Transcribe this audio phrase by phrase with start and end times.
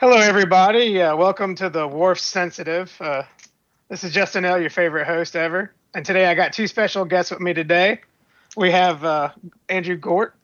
[0.00, 1.02] Hello, everybody.
[1.02, 2.90] Uh, welcome to the Wharf Sensitive.
[3.02, 3.24] Uh,
[3.90, 5.74] this is Justin L., your favorite host ever.
[5.92, 8.00] And today I got two special guests with me today.
[8.56, 9.32] We have uh,
[9.68, 10.34] Andrew Gort,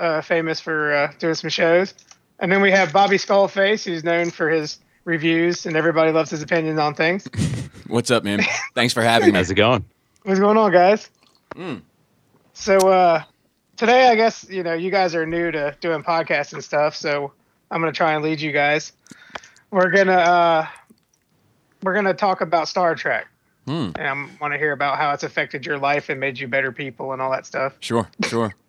[0.00, 1.94] uh, famous for uh, doing some shows.
[2.40, 6.42] And then we have Bobby Skullface, who's known for his reviews, and everybody loves his
[6.42, 7.28] opinions on things.
[7.86, 8.40] What's up, man?
[8.74, 9.34] Thanks for having me.
[9.34, 9.84] How's it going?
[10.24, 11.08] What's going on, guys?
[11.54, 11.82] Mm.
[12.52, 13.22] So uh,
[13.76, 16.96] today, I guess you know you guys are new to doing podcasts and stuff.
[16.96, 17.32] So
[17.72, 18.92] I'm gonna try and lead you guys.
[19.70, 20.66] We're gonna uh,
[21.82, 23.26] we're gonna talk about Star Trek,
[23.66, 23.90] Hmm.
[23.96, 26.70] and I want to hear about how it's affected your life and made you better
[26.70, 27.72] people and all that stuff.
[27.80, 28.54] Sure, sure.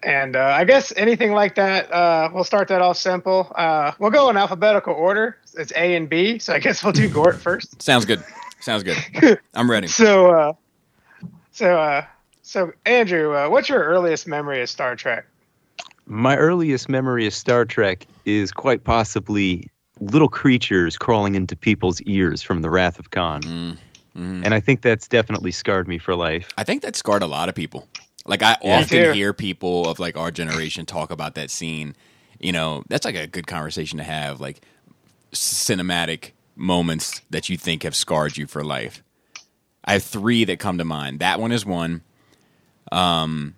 [0.00, 3.50] And uh, I guess anything like that, uh, we'll start that off simple.
[3.56, 5.38] Uh, we'll go in alphabetical order.
[5.56, 7.82] It's A and B, so I guess we'll do Gort first.
[7.82, 8.22] Sounds good.
[8.60, 9.40] Sounds good.
[9.54, 9.88] I'm ready.
[9.88, 10.52] So, uh,
[11.50, 12.04] so, uh,
[12.42, 15.26] so Andrew, uh, what's your earliest memory of Star Trek?
[16.10, 19.68] My earliest memory of Star Trek is quite possibly
[20.00, 23.42] little creatures crawling into people's ears from the Wrath of Khan.
[23.42, 23.76] Mm,
[24.16, 24.42] mhm.
[24.44, 26.48] And I think that's definitely scarred me for life.
[26.56, 27.86] I think that scarred a lot of people.
[28.24, 28.78] Like I Yeah.
[28.78, 29.12] often Me too.
[29.12, 31.94] hear people of like our generation talk about that scene.
[32.40, 34.40] You know, that's like a good conversation to have.
[34.40, 34.62] Like
[35.32, 39.02] cinematic moments that you think have scarred you for life.
[39.84, 41.20] I have three that come to mind.
[41.20, 42.02] That one is one.
[42.92, 43.54] Um,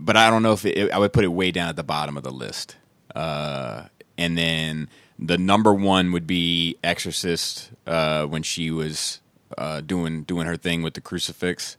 [0.00, 2.16] but I don't know if it, I would put it way down at the bottom
[2.16, 2.76] of the list.
[3.14, 3.84] Uh,
[4.16, 9.20] and then the number one would be Exorcist uh, when she was
[9.56, 11.76] uh, doing doing her thing with the crucifix,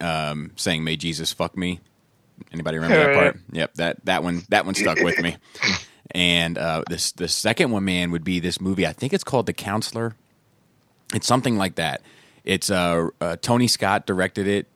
[0.00, 1.80] um, saying "May Jesus fuck me."
[2.52, 3.38] Anybody remember that part?
[3.52, 5.36] Yep that that one that one stuck with me.
[6.10, 8.86] And uh, this the second one, man, would be this movie.
[8.86, 10.14] I think it's called The Counselor.
[11.14, 12.02] It's something like that.
[12.44, 14.66] It's uh, uh, Tony Scott directed it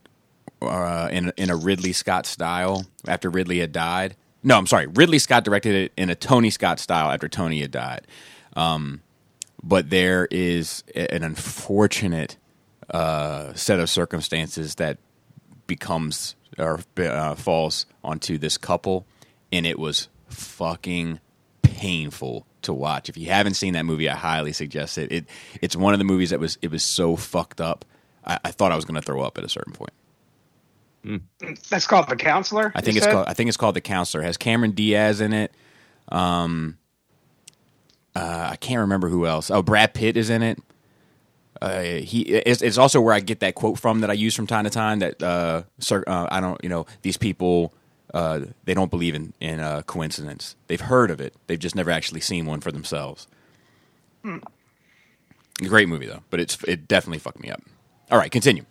[0.62, 4.16] uh, in in a Ridley Scott style after Ridley had died.
[4.42, 4.86] No, I'm sorry.
[4.86, 8.06] Ridley Scott directed it in a Tony Scott style after Tony had died.
[8.54, 9.02] Um,
[9.62, 12.36] but there is an unfortunate
[12.90, 14.98] uh, set of circumstances that
[15.66, 19.06] becomes or uh, falls onto this couple,
[19.52, 21.20] and it was fucking
[21.62, 23.08] painful to watch.
[23.08, 25.12] If you haven't seen that movie, I highly suggest it.
[25.12, 25.24] It
[25.60, 27.84] it's one of the movies that was it was so fucked up.
[28.24, 29.92] I, I thought I was going to throw up at a certain point.
[31.70, 32.72] That's called The Counselor.
[32.74, 33.12] I think it's said?
[33.12, 34.22] called I think it's called The Counselor.
[34.22, 35.52] It has Cameron Diaz in it.
[36.08, 36.78] Um,
[38.14, 39.50] uh, I can't remember who else.
[39.50, 40.58] Oh, Brad Pitt is in it.
[41.60, 44.46] Uh, he it's, it's also where I get that quote from that I use from
[44.46, 44.98] time to time.
[44.98, 47.72] That uh, sir, uh, I don't you know these people
[48.14, 50.56] uh, they don't believe in in uh, coincidence.
[50.66, 51.34] They've heard of it.
[51.46, 53.26] They've just never actually seen one for themselves.
[55.62, 57.62] Great movie though, but it's it definitely fucked me up.
[58.10, 58.64] All right, continue.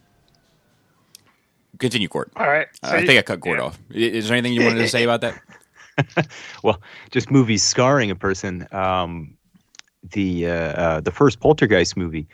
[1.80, 2.32] Continue, Court.
[2.36, 2.68] All right.
[2.84, 3.66] So I you- think I cut Gort yeah.
[3.66, 3.80] off.
[3.92, 5.40] Is there anything you wanted to say about that?
[6.64, 6.82] Well,
[7.12, 8.68] just movies scarring a person.
[8.74, 9.38] Um,
[10.12, 12.28] the uh, uh, the first Poltergeist movie.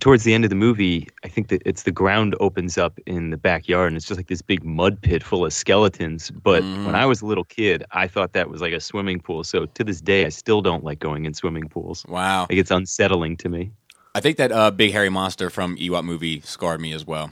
[0.00, 3.30] Towards the end of the movie, I think that it's the ground opens up in
[3.30, 6.30] the backyard, and it's just like this big mud pit full of skeletons.
[6.30, 6.84] But Mhm.
[6.84, 9.42] when I was a little kid, I thought that was like a swimming pool.
[9.44, 12.04] So to this day, I still don't like going in swimming pools.
[12.06, 12.42] Wow.
[12.50, 13.70] Like it's unsettling to me.
[14.14, 17.30] I think that uh, big hairy monster from Ewok movie scarred me as well.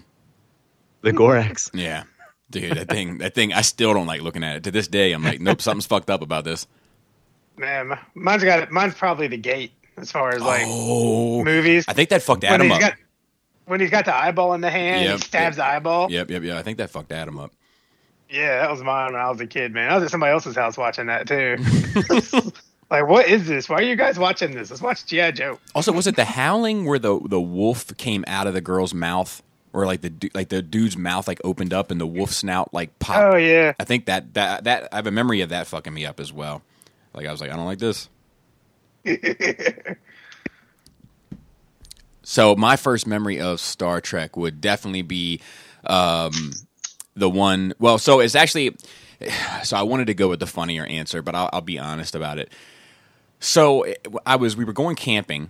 [1.03, 1.71] The Gorax.
[1.79, 2.05] Yeah.
[2.49, 4.63] Dude, that thing, that thing, I still don't like looking at it.
[4.65, 6.69] To this day, I'm like, nope, something's fucked up about this.
[7.57, 8.71] Man, mine's got it.
[8.71, 11.87] mine's probably the gate as far as like oh, movies.
[11.89, 12.81] I think that fucked Adam he's up.
[12.81, 12.95] got
[13.65, 15.67] when he's got the eyeball in the hand, Yep, he stabs yep.
[15.67, 16.11] the eyeball.
[16.11, 16.57] Yep, yep, yep.
[16.57, 17.53] I think that fucked Adam up.
[18.31, 19.91] Yeah, that was mine when I was a kid, man.
[19.91, 21.57] I was at somebody else's house watching that too.
[22.91, 23.69] like, what is this?
[23.69, 24.71] Why are you guys watching this?
[24.71, 25.59] Let's watch GI Joe.
[25.75, 29.43] Also, was it the howling where the the wolf came out of the girl's mouth,
[29.77, 32.99] or like the like the dude's mouth like opened up and the wolf snout like
[32.99, 33.35] popped?
[33.35, 36.07] Oh yeah, I think that that that I have a memory of that fucking me
[36.07, 36.63] up as well.
[37.15, 38.09] Like I was like, I don't like this.
[42.29, 45.41] So my first memory of Star Trek would definitely be
[45.85, 46.55] um,
[47.15, 47.73] the one.
[47.79, 48.77] Well, so it's actually.
[49.63, 52.39] So I wanted to go with the funnier answer, but I'll, I'll be honest about
[52.39, 52.53] it.
[53.41, 53.87] So
[54.27, 54.57] I was.
[54.57, 55.49] We were going camping,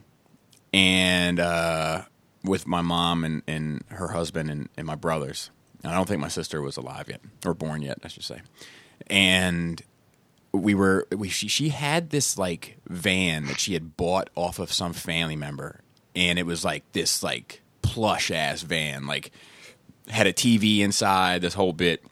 [0.73, 2.02] and uh,
[2.46, 5.50] with my mom and, and her husband and, and my brothers.
[5.82, 8.40] And I don't think my sister was alive yet or born yet, I should say.
[9.08, 9.82] And
[10.52, 14.72] we were we she, she had this like van that she had bought off of
[14.72, 15.81] some family member
[16.14, 19.31] and it was like this like plush ass van like
[20.08, 22.02] had a TV inside this whole bit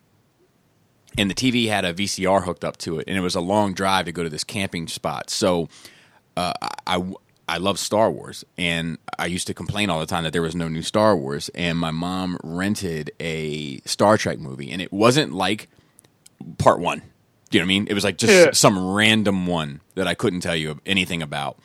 [1.16, 3.72] and the TV had a VCR hooked up to it and it was a long
[3.72, 5.68] drive to go to this camping spot so
[6.36, 6.52] uh,
[6.86, 7.02] I,
[7.48, 10.54] I love Star Wars and I used to complain all the time that there was
[10.54, 15.32] no new Star Wars and my mom rented a Star Trek movie and it wasn't
[15.32, 15.68] like
[16.58, 16.98] part 1
[17.50, 17.86] Do you know what I mean?
[17.88, 18.52] It was like just Yeah.
[18.52, 21.58] some random one that I couldn't tell you anything about.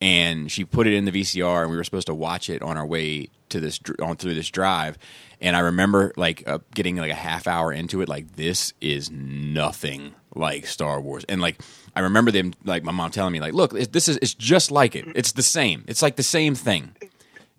[0.00, 2.76] And she put it in the VCR, and we were supposed to watch it on
[2.76, 4.98] our way to this on through this drive.
[5.40, 9.10] And I remember like uh, getting like a half hour into it, like this is
[9.10, 11.24] nothing like Star Wars.
[11.28, 11.60] And like
[11.96, 14.94] I remember them, like my mom telling me, like, look, this is it's just like
[14.96, 15.06] it.
[15.14, 15.84] It's the same.
[15.86, 16.94] It's like the same thing.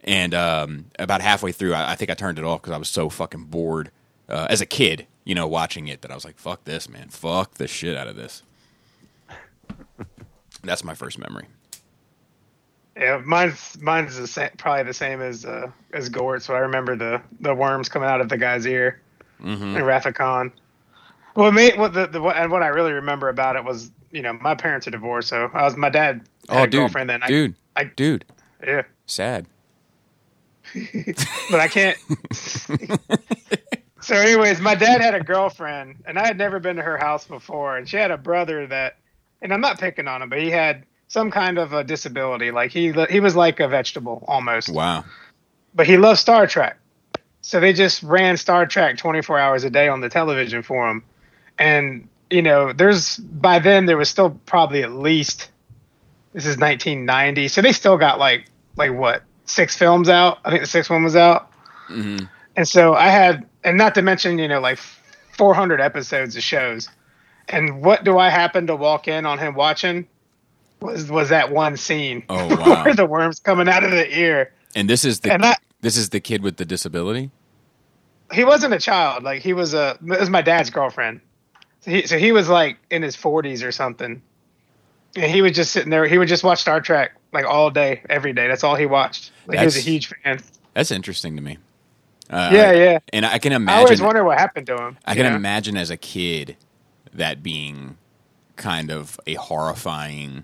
[0.04, 2.90] And um, about halfway through, I, I think I turned it off because I was
[2.90, 3.90] so fucking bored
[4.30, 7.10] uh, as a kid, you know, watching it that I was like, "Fuck this, man!
[7.10, 8.44] Fuck the shit out of this."
[10.64, 11.46] That's my first memory.
[12.98, 16.44] Yeah, mine's mine's the same, probably the same as uh, as Gort.
[16.44, 19.02] So I remember the the worms coming out of the guy's ear
[19.44, 19.76] Mm-hmm.
[19.76, 20.50] in Wrath of Khan.
[21.36, 24.22] Well, me, what the, the what, and what I really remember about it was, you
[24.22, 26.80] know, my parents are divorced, so I was my dad oh, had Oh, a dude,
[26.80, 27.24] girlfriend then.
[27.24, 28.26] I, dude, I- dude,
[28.66, 29.46] yeah, sad.
[31.52, 31.98] but I can't.
[34.02, 37.26] so, anyways, my dad had a girlfriend, and I had never been to her house
[37.26, 38.98] before, and she had a brother that,
[39.42, 42.72] and I'm not picking on him, but he had some kind of a disability, like
[42.72, 44.70] he he was like a vegetable almost.
[44.70, 45.06] Wow.
[45.74, 46.78] but he loved Star Trek.
[47.42, 51.04] So they just ran Star Trek 24 hours a day on the television for him.
[51.58, 55.50] And, you know, there's, by then, there was still probably at least,
[56.34, 57.48] this is 1990.
[57.48, 60.40] So they still got like, like what, six films out?
[60.44, 61.52] I think the sixth one was out.
[61.90, 62.28] Mhm.
[62.56, 64.80] And so I had, and not to mention, you know, like
[65.34, 66.90] 400 episodes of shows.
[67.48, 70.08] And what do I happen to walk in on him watching?
[70.82, 72.84] Was was that one scene Oh, wow.
[72.84, 74.52] where the worms coming out of the ear?
[74.76, 77.32] And this is the And I, this is the kid with the disability.
[78.34, 79.24] he wasn't a child.
[79.24, 81.22] Like he was a it was my dad's girlfriend.
[81.86, 84.20] So he, so he was like in his forties or something,
[85.16, 86.08] and he was just sitting there.
[86.08, 88.48] He would just watch Star Trek like all day, every day.
[88.48, 89.32] That's all he watched.
[89.46, 90.42] Like he was a huge fan.
[90.74, 91.60] That's interesting to me.
[92.28, 93.00] Uh, yeah, yeah.
[93.14, 93.78] And I can imagine.
[93.78, 94.98] I always wonder what happened to him.
[95.06, 95.36] I can know?
[95.36, 96.58] imagine as a kid
[97.14, 98.00] that being
[98.56, 100.44] kind of a horrifying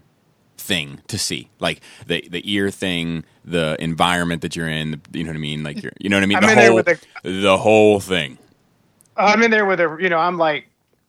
[0.60, 5.02] thing to see, like the the ear thing, the environment that you're in.
[5.12, 5.64] You know what I mean?
[5.64, 6.38] Like you're, you know what I mean?
[6.38, 8.38] I'm the whole the whole thing.
[9.18, 10.68] I'm in there with a, you know, I'm like,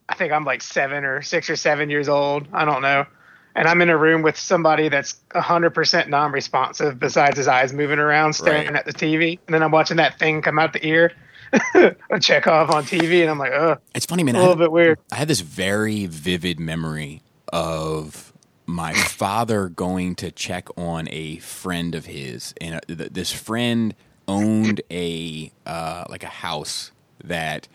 [0.09, 2.47] I think I'm like seven or six or seven years old.
[2.53, 3.07] I don't know.
[3.55, 7.99] And I'm in a room with somebody that's 100% non responsive, besides his eyes moving
[7.99, 8.77] around, staring Right.
[8.77, 9.39] at the TV.
[9.47, 11.13] And then I'm watching that thing come out the ear,
[11.53, 13.21] a Chekov on TV.
[13.21, 14.37] And I'm like, oh, It's funny, man.
[14.37, 14.99] A little had, bit weird.
[15.13, 17.23] I had this very vivid memory
[17.53, 18.33] of
[18.67, 23.95] my father going to check on a friend of his, and uh, this friend
[24.29, 26.91] owned a uh, like a house
[27.23, 27.69] that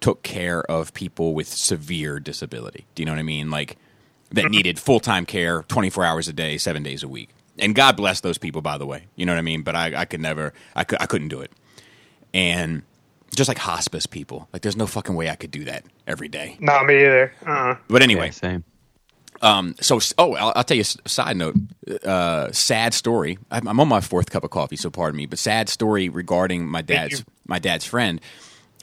[0.00, 2.86] took care of people with severe disability.
[2.94, 3.50] Do you know what I mean?
[3.50, 3.76] Like
[4.30, 7.30] that needed full time care, twenty four hours a day, seven days a week.
[7.58, 9.04] And God bless those people, by the way.
[9.14, 9.62] You know what I mean?
[9.62, 11.52] But I, I could never, I, could, I couldn't do it.
[12.32, 12.82] And
[13.36, 16.56] just like hospice people, like there's no fucking way I could do that every day.
[16.58, 17.32] Not me either.
[17.46, 17.76] Uh-uh.
[17.88, 18.64] But anyway, Yeah, same.
[19.40, 21.54] um, so oh, I'll, I'll tell you a s- side note.
[22.04, 23.38] Uh, sad story.
[23.52, 25.26] I'm, I'm on my fourth cup of coffee, so pardon me.
[25.26, 28.20] But sad story regarding my dad's my dad's friend.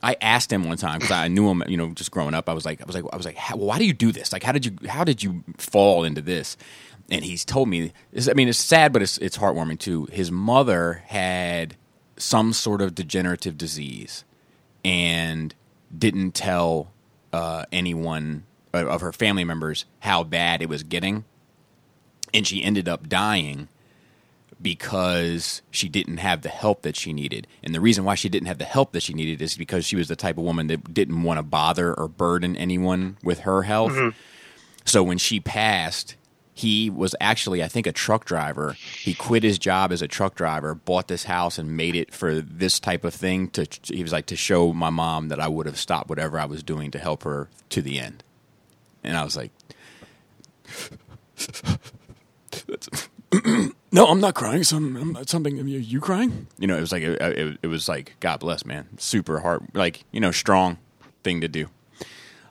[0.03, 2.49] I asked him one time because I knew him, you know, just growing up.
[2.49, 4.33] I was like, I was like, I was like, why do you do this?
[4.33, 6.57] Like, how did you, how did you fall into this?
[7.09, 7.93] And he's told me.
[8.29, 10.07] I mean, it's sad, but it's it's heartwarming too.
[10.11, 11.75] His mother had
[12.17, 14.23] some sort of degenerative disease,
[14.85, 15.53] and
[15.95, 16.91] didn't tell
[17.33, 21.25] uh, anyone of, of her family members how bad it was getting,
[22.33, 23.67] and she ended up dying
[24.61, 27.47] because she didn't have the help that she needed.
[27.63, 29.95] And the reason why she didn't have the help that she needed is because she
[29.95, 33.63] was the type of woman that didn't want to bother or burden anyone with her
[33.63, 33.93] health.
[33.93, 34.17] Mm-hmm.
[34.85, 36.15] So when she passed,
[36.53, 38.73] he was actually, I think, a truck driver.
[38.73, 42.41] He quit his job as a truck driver, bought this house, and made it for
[42.41, 43.49] this type of thing.
[43.51, 46.45] To he was like to show my mom that I would have stopped whatever I
[46.45, 48.23] was doing to help her to the end.
[49.03, 49.51] And I was like,
[53.91, 54.63] "No, I'm not crying.
[54.63, 55.59] Some I'm, something.
[55.59, 56.47] Are you crying?
[56.57, 58.87] You know, it was like it, it, it was like God bless, man.
[58.97, 60.77] Super hard, like you know, strong
[61.23, 61.67] thing to do.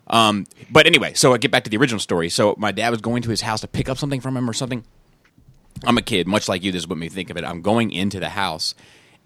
[0.07, 2.29] Um, but anyway, so I get back to the original story.
[2.29, 4.53] So my dad was going to his house to pick up something from him or
[4.53, 4.83] something.
[5.83, 6.71] I'm a kid, much like you.
[6.71, 7.45] This is what made me think of it.
[7.45, 8.75] I'm going into the house,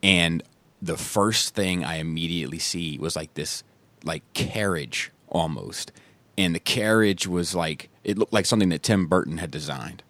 [0.01, 0.43] and
[0.81, 3.63] the first thing I immediately see was like this,
[4.03, 5.91] like carriage almost,
[6.37, 10.03] and the carriage was like it looked like something that Tim Burton had designed,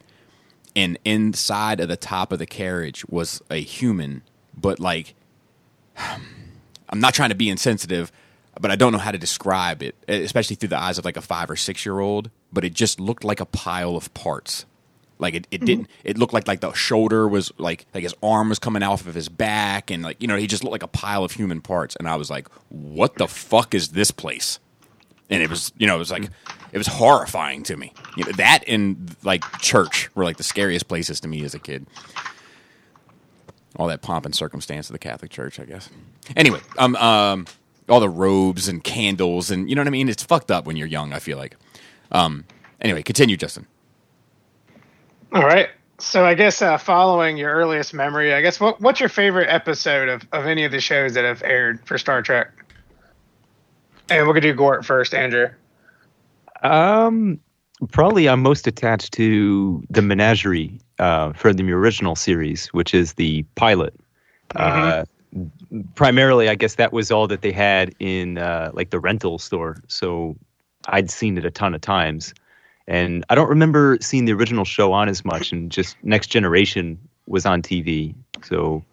[0.75, 4.23] and inside of the top of the carriage was a human,
[4.55, 5.15] but like
[5.97, 8.11] I'm not trying to be insensitive,
[8.59, 11.21] but I don't know how to describe it, especially through the eyes of like a
[11.21, 12.29] five or six year old.
[12.53, 14.65] But it just looked like a pile of parts.
[15.17, 15.65] Like it, it mm-hmm.
[15.65, 15.87] didn't.
[16.03, 19.15] It looked like like the shoulder was like like his arm was coming off of
[19.15, 21.95] his back, and like you know he just looked like a pile of human parts.
[21.95, 24.59] And I was like, "What the fuck is this place?"
[25.29, 26.29] And it was you know it was like mm.
[26.75, 27.93] It was horrifying to me.
[28.17, 31.59] You know, that and like church were like the scariest places to me as a
[31.59, 31.87] kid.
[33.77, 35.89] All that pomp and circumstance of the Catholic Church, I guess.
[36.35, 37.45] Anyway, um, um,
[37.87, 40.09] all the robes and candles and you know what I mean.
[40.09, 41.13] It's fucked up when you're young.
[41.13, 41.55] I feel like.
[42.11, 42.43] Um,
[42.81, 43.67] anyway, continue, Justin.
[45.31, 45.69] All right.
[45.99, 50.09] So I guess uh, following your earliest memory, I guess what what's your favorite episode
[50.09, 52.51] of, of any of the shows that have aired for Star Trek?
[54.09, 55.47] And we're gonna do Gort first, Andrew.
[56.61, 57.39] Um,
[57.91, 63.43] probably I'm most attached to the Menagerie uh, from the original series, which is the
[63.55, 63.93] pilot.
[64.55, 65.05] Uh,
[65.95, 69.81] primarily, I guess that was all that they had in uh, like the rental store.
[69.87, 70.35] So
[70.87, 72.33] I'd seen it a ton of times,
[72.87, 75.51] and I don't remember seeing the original show on as much.
[75.51, 76.97] And just Next Generation
[77.27, 78.83] was on TV, so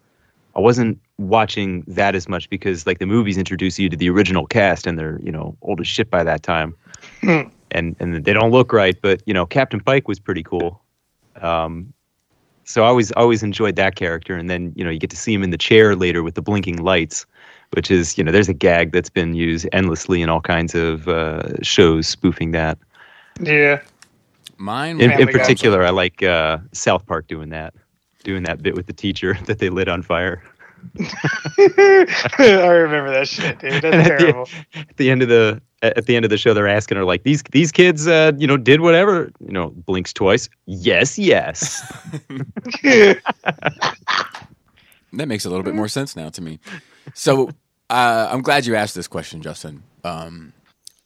[0.55, 4.45] I wasn't watching that as much because like the movies introduce you to the original
[4.47, 6.75] cast, and they're you know old as shit by that time,
[7.23, 8.95] and and they don't look right.
[9.01, 10.81] But you know Captain Pike was pretty cool.
[11.41, 11.93] Um,
[12.65, 15.33] so I always always enjoyed that character, and then you know you get to see
[15.33, 17.25] him in the chair later with the blinking lights,
[17.71, 21.07] which is you know there's a gag that's been used endlessly in all kinds of
[21.07, 22.77] uh, shows spoofing that.
[23.41, 23.81] Yeah.
[24.57, 25.01] Mine.
[25.01, 25.39] In, in Family Guy.
[25.39, 27.73] particular, I like uh, South Park doing that,
[28.23, 30.43] doing that bit with the teacher that they lit on fire.
[30.99, 32.05] I
[32.39, 33.73] remember that shit, dude.
[33.83, 34.49] And That's at the- terrible.
[34.75, 37.23] At the end of the at the end of the show, they're asking her like
[37.23, 39.31] these these kids, uh, you know, did whatever.
[39.45, 40.49] You know, blinks twice.
[40.65, 41.81] Yes, yes.
[45.13, 46.59] That makes a little bit more sense now to me.
[47.13, 47.49] So
[47.89, 49.83] uh, I'm glad you asked this question, Justin.
[50.03, 50.53] Um,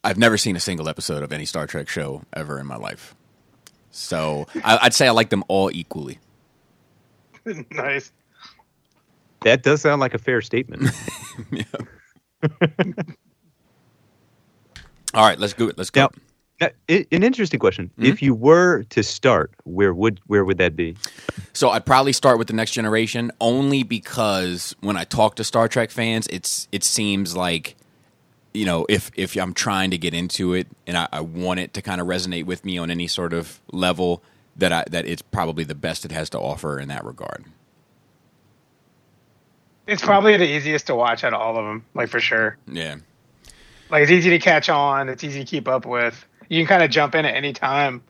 [0.02, 3.14] I've never seen a single episode of any Star Trek show ever in my life.
[3.90, 6.18] So I, I'd say I like them all equally.
[7.70, 8.12] nice.
[9.42, 10.90] that does sound like a fair statement.
[15.18, 15.72] All right, let's go.
[15.76, 16.02] Let's go.
[16.02, 16.10] Now,
[16.60, 17.90] now, i- an interesting question.
[17.98, 18.04] Mm-hmm.
[18.04, 20.96] If you were to start, where would where would that be?
[21.52, 25.66] So I'd probably start with the next generation only because when I talk to Star
[25.66, 27.74] Trek fans, it's it seems like
[28.54, 31.74] you know if if I'm trying to get into it and I, I want it
[31.74, 34.22] to kind of resonate with me on any sort of level
[34.56, 37.44] that I that it's probably the best it has to offer in that regard.
[39.88, 42.56] It's probably the easiest to watch out of all of them, like for sure.
[42.70, 42.98] Yeah.
[43.90, 45.08] Like it's easy to catch on.
[45.08, 46.24] It's easy to keep up with.
[46.48, 48.02] You can kind of jump in at any time.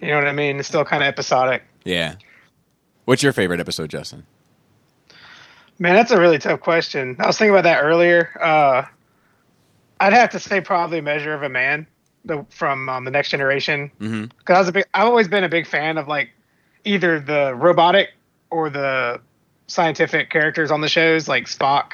[0.00, 0.58] You know what I mean?
[0.58, 1.62] It's still kind of episodic.
[1.84, 2.14] Yeah.
[3.04, 4.26] What's your favorite episode, Justin?
[5.78, 7.16] Man, that's a really tough question.
[7.18, 8.30] I was thinking about that earlier.
[8.40, 8.84] Uh,
[10.00, 11.86] I'd have to say probably Measure of a Man
[12.24, 13.90] the, from um, the Next Generation.
[14.00, 14.24] Mm-hmm.
[14.38, 16.30] Because I was a big, I've always been a big fan of like
[16.84, 18.10] either the robotic
[18.50, 19.20] or the
[19.66, 21.92] scientific characters on the shows, like Spock.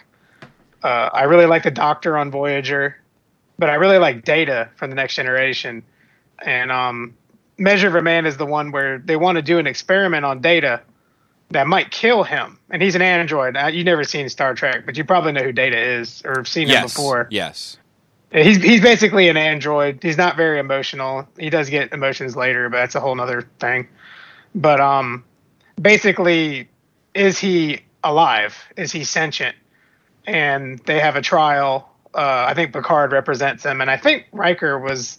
[0.82, 2.96] Uh, I really like the Doctor on Voyager,
[3.58, 5.82] but I really like Data from the Next Generation.
[6.44, 7.14] And um,
[7.58, 10.40] Measure of a Man is the one where they want to do an experiment on
[10.40, 10.80] Data
[11.50, 13.56] that might kill him, and he's an android.
[13.56, 16.48] Uh, You've never seen Star Trek, but you probably know who Data is or have
[16.48, 17.28] seen him before.
[17.30, 17.76] Yes.
[18.32, 20.00] He's he's basically an android.
[20.02, 21.28] He's not very emotional.
[21.38, 23.86] He does get emotions later, but that's a whole nother thing.
[24.56, 25.22] But um,
[25.80, 26.68] basically,
[27.14, 28.56] is he alive?
[28.76, 29.54] Is he sentient?
[30.26, 31.93] And they have a trial.
[32.14, 35.18] Uh, I think Picard represents him, and I think Riker was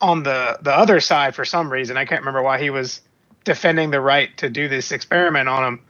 [0.00, 1.96] on the the other side for some reason.
[1.96, 3.00] I can't remember why he was
[3.44, 5.80] defending the right to do this experiment on him.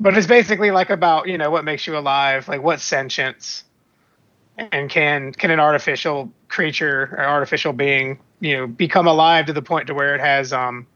[0.00, 3.64] But it's basically like about you know what makes you alive, like what sentience
[4.72, 9.62] and can can an artificial creature or artificial being you know become alive to the
[9.62, 10.86] point to where it has um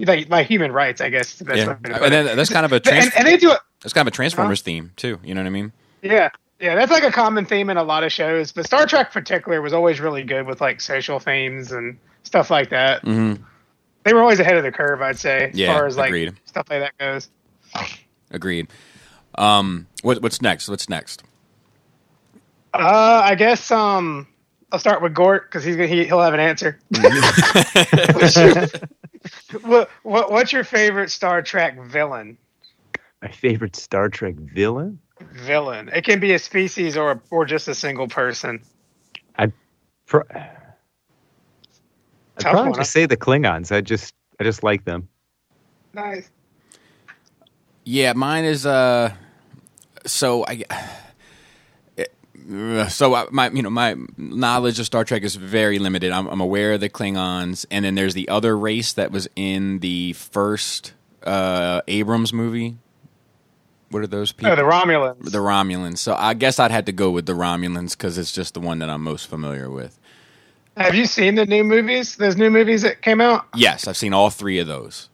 [0.00, 1.66] like like human rights i guess the Yeah.
[1.68, 3.58] way to put And then that's kind of a trans- and, and they do it
[3.82, 5.18] that's kind of a Transformers theme too.
[5.24, 5.72] You know what I mean?
[6.02, 6.30] yeah
[6.62, 9.12] yeah that's like a common theme in a lot of shows but star trek in
[9.12, 13.42] particular was always really good with like social themes and stuff like that Mm-hmm.
[14.04, 16.32] they were always ahead of the curve i'd say as Yeah, far as like agreed.
[16.46, 17.28] stuff like that goes
[18.30, 18.68] Agreed.
[19.36, 20.68] Um, what, what's next?
[20.68, 21.22] What's next?
[22.74, 24.26] uh i guess um
[24.72, 26.78] i'll start with gort because he's gonna he, he'll have an answer
[29.62, 32.38] what, what what's your favorite star trek villain
[33.20, 34.98] My favorite Star Trek villain.
[35.32, 35.90] Villain.
[35.94, 38.62] It can be a species or or just a single person.
[39.38, 39.52] I.
[40.06, 40.24] Pro-
[42.36, 43.72] I'd Tough probably one, just say the Klingons.
[43.72, 45.08] I just I just like them.
[45.94, 46.30] Nice.
[47.84, 49.14] Yeah, mine is uh
[50.06, 50.64] so I
[52.88, 56.12] so I- my you know my knowledge of Star Trek is very limited.
[56.12, 59.80] I'm, I'm aware of the Klingons, and then there's the other race that was in
[59.80, 62.76] the first uh, Abrams movie.
[63.92, 64.52] What are those people?
[64.52, 65.30] Oh, the Romulans.
[65.30, 65.98] the Romulans.
[65.98, 68.78] So I guess I'd have to go with the Romulans because it's just the one
[68.80, 69.98] that I'm most familiar with.
[70.76, 72.16] Have you seen the new movies?
[72.16, 73.46] Those new movies that came out?
[73.54, 75.08] Yes, I've seen all three of those.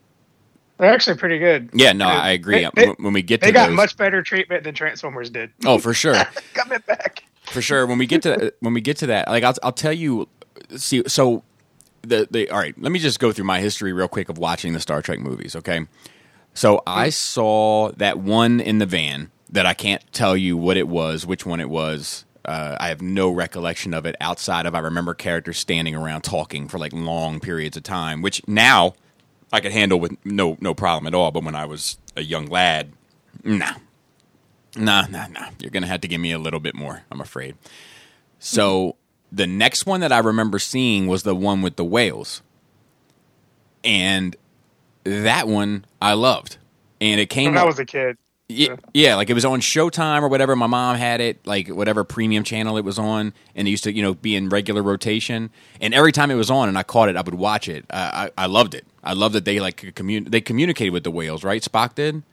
[0.77, 1.69] They're actually pretty good.
[1.73, 2.59] Yeah, no, I agree.
[2.59, 5.29] They- um, they- when we get to They got those, much better treatment than Transformers
[5.29, 5.51] did.
[5.65, 6.15] oh, for sure.
[6.53, 7.23] Coming back.
[7.43, 9.91] for sure when we get to when we get to that like i'll, I'll tell
[9.91, 10.29] you
[10.77, 11.43] see so
[12.03, 14.71] the, the all right let me just go through my history real quick of watching
[14.73, 15.87] the star trek movies okay
[16.53, 20.87] so i saw that one in the van that i can't tell you what it
[20.87, 24.79] was which one it was uh, i have no recollection of it outside of i
[24.79, 28.93] remember characters standing around talking for like long periods of time which now
[29.51, 32.45] i could handle with no no problem at all but when i was a young
[32.45, 32.91] lad
[33.43, 33.73] nah
[34.75, 35.49] Nah, nah, nah.
[35.59, 37.03] You're gonna have to give me a little bit more.
[37.11, 37.55] I'm afraid.
[38.37, 38.95] So
[39.31, 42.41] the next one that I remember seeing was the one with the whales,
[43.83, 44.35] and
[45.23, 46.57] that one I loved,
[47.01, 47.53] and it came.
[47.53, 48.17] When I was a kid.
[48.47, 50.55] yeah, yeah, like it was on Showtime or whatever.
[50.55, 53.93] My mom had it, like whatever premium channel it was on, and it used to,
[53.93, 55.49] you know, be in regular rotation.
[55.79, 57.85] And every time it was on, and I caught it, I would watch it.
[57.89, 58.85] I, I, I loved it.
[59.03, 61.61] I loved that they like commun- they communicated with the whales, right?
[61.61, 62.23] Spock did.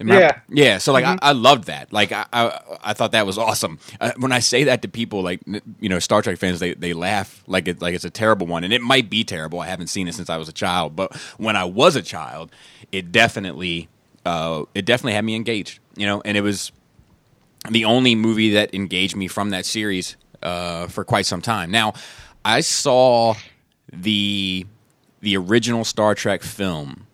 [0.00, 0.40] I- Yeah.
[0.48, 0.78] yeah.
[0.78, 1.92] So like, I, I loved that.
[1.92, 3.78] Like, I, I, I thought that was awesome.
[4.00, 5.40] Uh, when I say that to people, like,
[5.80, 8.64] you know, Star Trek fans, they, they laugh like it like it's a terrible one,
[8.64, 9.60] and it might be terrible.
[9.60, 12.50] I haven't seen it since I was a child, but when I was a child,
[12.92, 13.88] it definitely,
[14.26, 15.78] uh, it definitely had me engaged.
[15.96, 16.72] You know, and it was
[17.70, 21.70] the only movie that engaged me from that series uh, for quite some time.
[21.70, 21.94] Now,
[22.44, 23.34] I saw
[23.92, 24.66] the
[25.20, 27.06] the original Star Trek film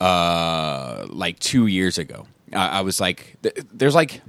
[0.00, 2.26] uh, like two years ago.
[2.52, 4.22] I, I was like, th- there's like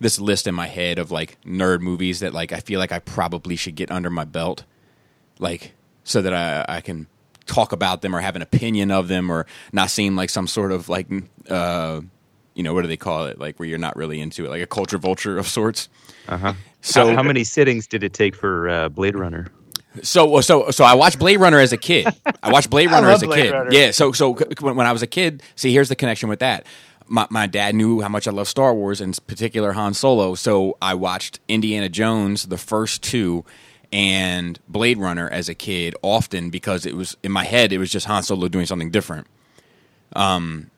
[0.00, 2.98] this list in my head of like nerd movies that like I feel like I
[2.98, 4.64] probably should get under my belt,
[5.38, 5.72] like
[6.04, 7.06] so that I I can
[7.46, 10.72] talk about them or have an opinion of them or not seem like some sort
[10.72, 11.06] of like
[11.50, 12.00] uh
[12.54, 14.62] you know what do they call it like where you're not really into it like
[14.62, 15.88] a culture vulture of sorts.
[16.28, 16.54] Uh-huh.
[16.80, 19.48] So how, how many sittings did it take for uh, Blade Runner?
[20.02, 22.08] So so so I watched Blade Runner as a kid.
[22.42, 23.52] I watched Blade Runner as a Blade kid.
[23.52, 23.72] Runner.
[23.72, 23.90] Yeah.
[23.92, 26.66] So so when, when I was a kid, see here's the connection with that.
[27.06, 30.34] My my dad knew how much I love Star Wars, in particular Han Solo.
[30.34, 33.44] So I watched Indiana Jones, the first two,
[33.92, 37.90] and Blade Runner as a kid often because it was in my head it was
[37.90, 39.26] just Han Solo doing something different.
[40.16, 40.70] Um,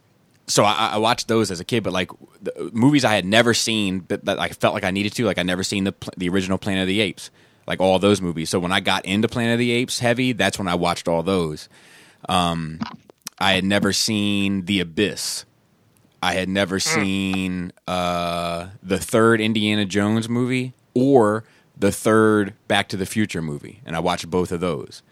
[0.47, 3.55] so I, I watched those as a kid, but like the movies I had never
[3.55, 5.25] seen, but that I felt like I needed to.
[5.25, 7.31] Like I never seen the the original Planet of the Apes,
[7.67, 8.51] like all those movies.
[8.51, 11.23] So when I got into Planet of the Apes heavy, that's when I watched all
[11.23, 11.69] those.
[12.29, 12.81] Um,
[13.39, 15.45] I had never seen The Abyss.
[16.23, 21.45] I had never seen uh, the third Indiana Jones movie or
[21.77, 25.03] the third Back to the Future movie, and I watched both of those.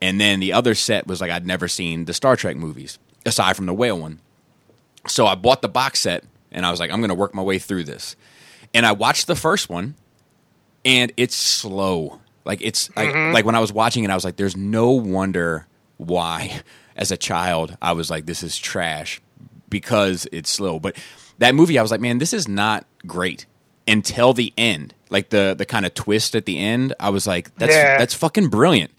[0.00, 3.54] And then the other set was like I'd never seen the Star Trek movies aside
[3.54, 4.20] from the whale one.
[5.06, 7.42] So I bought the box set and I was like, I'm going to work my
[7.42, 8.16] way through this.
[8.74, 9.94] And I watched the first one
[10.84, 12.20] and it's slow.
[12.44, 13.34] Like it's like, mm-hmm.
[13.34, 15.66] like when I was watching it, I was like, there's no wonder
[15.96, 16.60] why
[16.96, 19.20] as a child I was like, this is trash
[19.68, 20.80] because it's slow.
[20.80, 20.96] But
[21.38, 23.46] that movie, I was like, man, this is not great
[23.86, 24.94] until the end.
[25.10, 27.98] Like the the kind of twist at the end, I was like, that's Yeah.
[27.98, 28.92] that's fucking brilliant.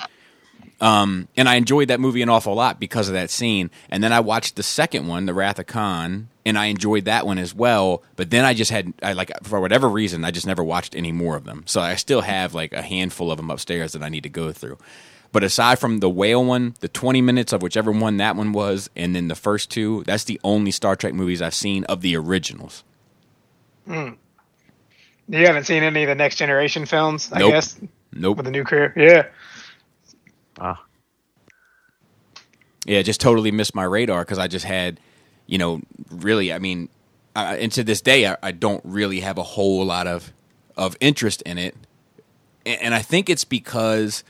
[0.81, 3.71] Um, and I enjoyed that movie an awful lot because of that scene.
[3.89, 7.25] And then I watched the second one, The Wrath of Khan, and I enjoyed that
[7.25, 8.03] one as well.
[8.17, 11.11] But then I just had, I like, for whatever reason, I just never watched any
[11.13, 11.63] more of them.
[11.67, 14.51] So I still have like a handful of them upstairs that I need to go
[14.51, 14.77] through.
[15.31, 18.89] But aside from the whale one, the 20 minutes of whichever one that one was,
[18.95, 22.15] and then the first two, that's the only Star Trek movies I've seen of the
[22.17, 22.83] originals.
[23.87, 24.17] You
[25.29, 27.51] haven't seen any of the next generation films, I Nope.
[27.51, 27.79] guess,
[28.11, 28.37] Nope.
[28.37, 28.93] with the new career.
[28.95, 29.25] Yeah.
[30.59, 30.83] Ah,
[32.85, 34.99] Yeah, just totally missed my radar because I just had,
[35.47, 36.89] you know, really, I mean,
[37.35, 40.33] I, and to this day, I, I don't really have a whole lot of
[40.75, 41.75] of interest in it,
[42.65, 44.23] and, and I think it's because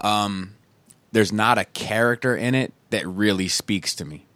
[0.00, 0.54] um,
[1.12, 4.26] there's not a character in it that really speaks to me.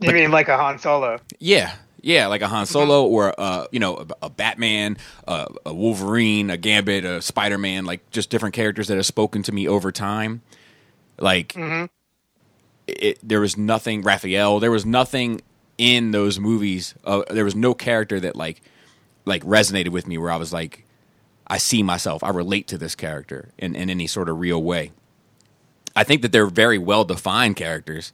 [0.00, 1.18] You mean like a Han Solo?
[1.38, 1.74] Yeah,
[2.06, 6.50] yeah, like a Han Solo or uh, you know a, a Batman, uh, a Wolverine,
[6.50, 9.90] a Gambit, a Spider Man, like just different characters that have spoken to me over
[9.90, 10.42] time.
[11.18, 11.56] Like
[12.86, 14.60] it, there was nothing Raphael.
[14.60, 15.40] There was nothing
[15.78, 16.94] in those movies.
[17.04, 18.62] Uh, there was no character that like
[19.24, 20.84] like resonated with me where I was like,
[21.48, 22.22] I see myself.
[22.22, 24.92] I relate to this character in, in any sort of real way.
[25.96, 28.12] I think that they're very well defined characters,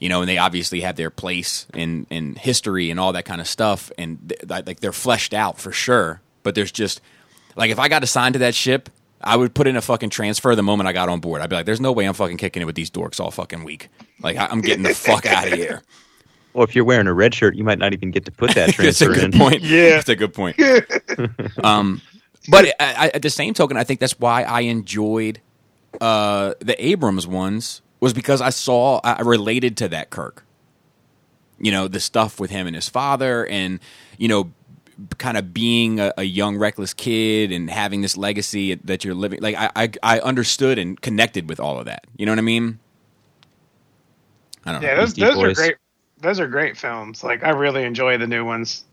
[0.00, 3.40] you know, and they obviously have their place in in history and all that kind
[3.40, 6.20] of stuff, and th- th- like they're fleshed out for sure.
[6.42, 7.00] But there's just
[7.56, 10.54] like if I got assigned to that ship, I would put in a fucking transfer
[10.54, 11.40] the moment I got on board.
[11.40, 13.64] I'd be like, "There's no way I'm fucking kicking it with these dorks all fucking
[13.64, 13.88] week.
[14.20, 15.82] Like I- I'm getting the fuck out of here."
[16.52, 18.70] Well, if you're wearing a red shirt, you might not even get to put that
[18.74, 19.40] transfer That's a transfer good in.
[19.40, 19.62] point.
[19.64, 19.90] Yeah.
[19.96, 20.56] that's a good point.
[21.64, 22.00] um,
[22.48, 22.74] but I,
[23.06, 25.40] I, at the same token, I think that's why I enjoyed
[26.00, 30.44] uh, the Abrams ones was because I saw I related to that Kirk.
[31.58, 33.80] You know the stuff with him and his father, and
[34.18, 34.52] you know,
[35.18, 39.40] kind of being a, a young reckless kid and having this legacy that you're living.
[39.40, 42.06] Like I, I, I understood and connected with all of that.
[42.16, 42.78] You know what I mean?
[44.66, 44.88] I don't know.
[44.88, 45.76] Yeah, those those are great.
[46.20, 47.24] Those are great films.
[47.24, 48.84] Like I really enjoy the new ones.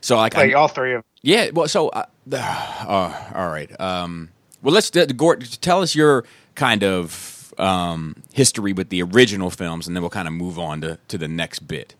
[0.00, 1.02] So like, Like I, all three of.
[1.02, 1.04] them.
[1.20, 3.78] Yeah, well, so uh, uh, all right.
[3.78, 4.30] Um,
[4.62, 9.86] well, let's uh, Gort, tell us your kind of um, history with the original films,
[9.86, 11.94] and then we'll kind of move on to, to the next bit.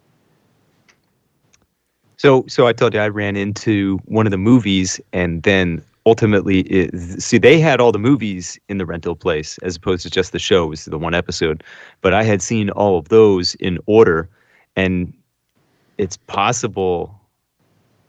[2.16, 6.60] So, so I told you I ran into one of the movies, and then ultimately,
[6.62, 10.32] it, see, they had all the movies in the rental place as opposed to just
[10.32, 10.64] the show.
[10.64, 11.62] It was the one episode,
[12.02, 14.28] but I had seen all of those in order,
[14.76, 15.14] and
[15.98, 17.14] it's possible.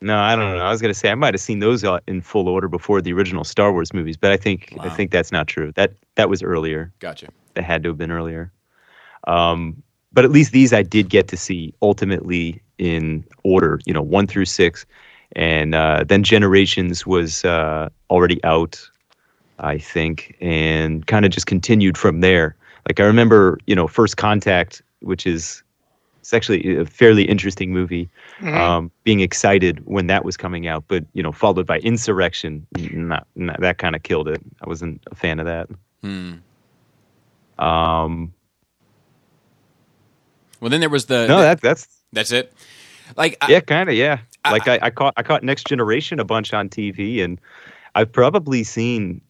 [0.01, 0.65] No, I don't know.
[0.65, 3.13] I was gonna say I might have seen those uh, in full order before the
[3.13, 5.71] original Star Wars movies, but I think I think that's not true.
[5.75, 6.91] That that was earlier.
[6.99, 7.27] Gotcha.
[7.53, 8.51] That had to have been earlier.
[9.27, 9.81] Um,
[10.13, 14.27] but at least these I did get to see ultimately in order, you know, one
[14.27, 14.85] through six,
[15.33, 18.81] and uh, then Generations was uh, already out,
[19.59, 22.55] I think, and kind of just continued from there.
[22.89, 25.63] Like I remember, you know, First Contact, which is
[26.19, 28.09] it's actually a fairly interesting movie.
[28.39, 28.55] Mhm.
[28.55, 33.25] Um, being excited when that was coming out, but you know, followed by Insurrection, not,
[33.35, 34.41] not that kind of killed it.
[34.61, 35.69] I wasn't a fan of that.
[36.01, 36.33] Hmm.
[37.61, 38.33] Um,
[40.59, 42.53] Well, then there was the, no, the- that that's that's it.
[43.17, 44.19] Like, I, yeah, kind of yeah.
[44.45, 47.39] I- Like I, I caught I caught Next Generation a bunch on TV, and
[47.95, 49.21] I've probably seen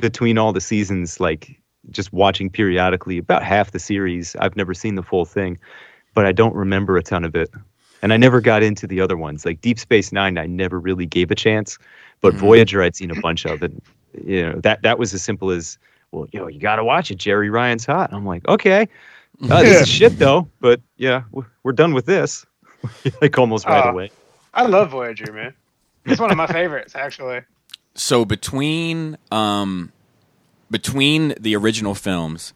[0.00, 1.58] between all the seasons, like
[1.90, 4.36] just watching periodically, about half the series.
[4.36, 5.58] I've never seen the full thing,
[6.14, 7.50] but I don't remember a ton of it.
[8.02, 10.38] And I never got into the other ones, like Deep Space Nine.
[10.38, 11.78] I never really gave a chance,
[12.20, 12.38] but Mhm.
[12.38, 13.72] Voyager, I'd seen a bunch of it.
[14.24, 15.78] You know that that was as simple as,
[16.12, 17.18] well, yo, you got to watch it.
[17.18, 18.12] Jeri Ryan's hot.
[18.12, 18.88] I'm like, okay,
[19.50, 22.46] uh, this is shit though, but yeah, we're, we're done with this.
[23.20, 24.10] like almost right Uh, away.
[24.54, 25.54] I love Voyager, man.
[26.04, 27.40] It's one of my favorites, actually.
[27.94, 29.92] so between um,
[30.70, 32.52] between the original films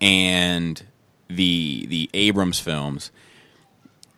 [0.00, 0.82] and
[1.28, 3.10] the the Abrams films,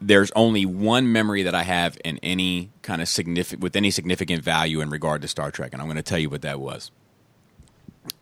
[0.00, 4.42] there's only one memory that I have in any kind of significant with any significant
[4.44, 6.90] value in regard to Star Trek, and I'm going to tell you what that was.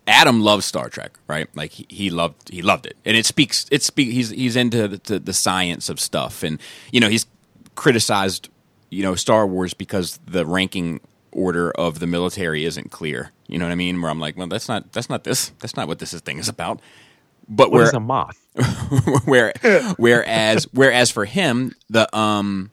[0.07, 1.49] Adam loves Star Trek, right?
[1.55, 4.89] Like he, he loved he loved it, and it speaks it speak he's he's into
[4.89, 6.61] the, the science of stuff, and
[6.93, 7.27] you know he's
[7.75, 8.49] criticized
[8.91, 13.33] you know Star Wars because the ranking order of the military isn't clear.
[13.47, 14.01] You know what I mean?
[14.01, 16.49] Where I'm like, well, that's not that's not this that's not what this thing is
[16.49, 16.81] about.
[17.49, 18.39] But What where a moth?
[19.25, 19.53] where
[19.97, 22.71] whereas whereas for him the um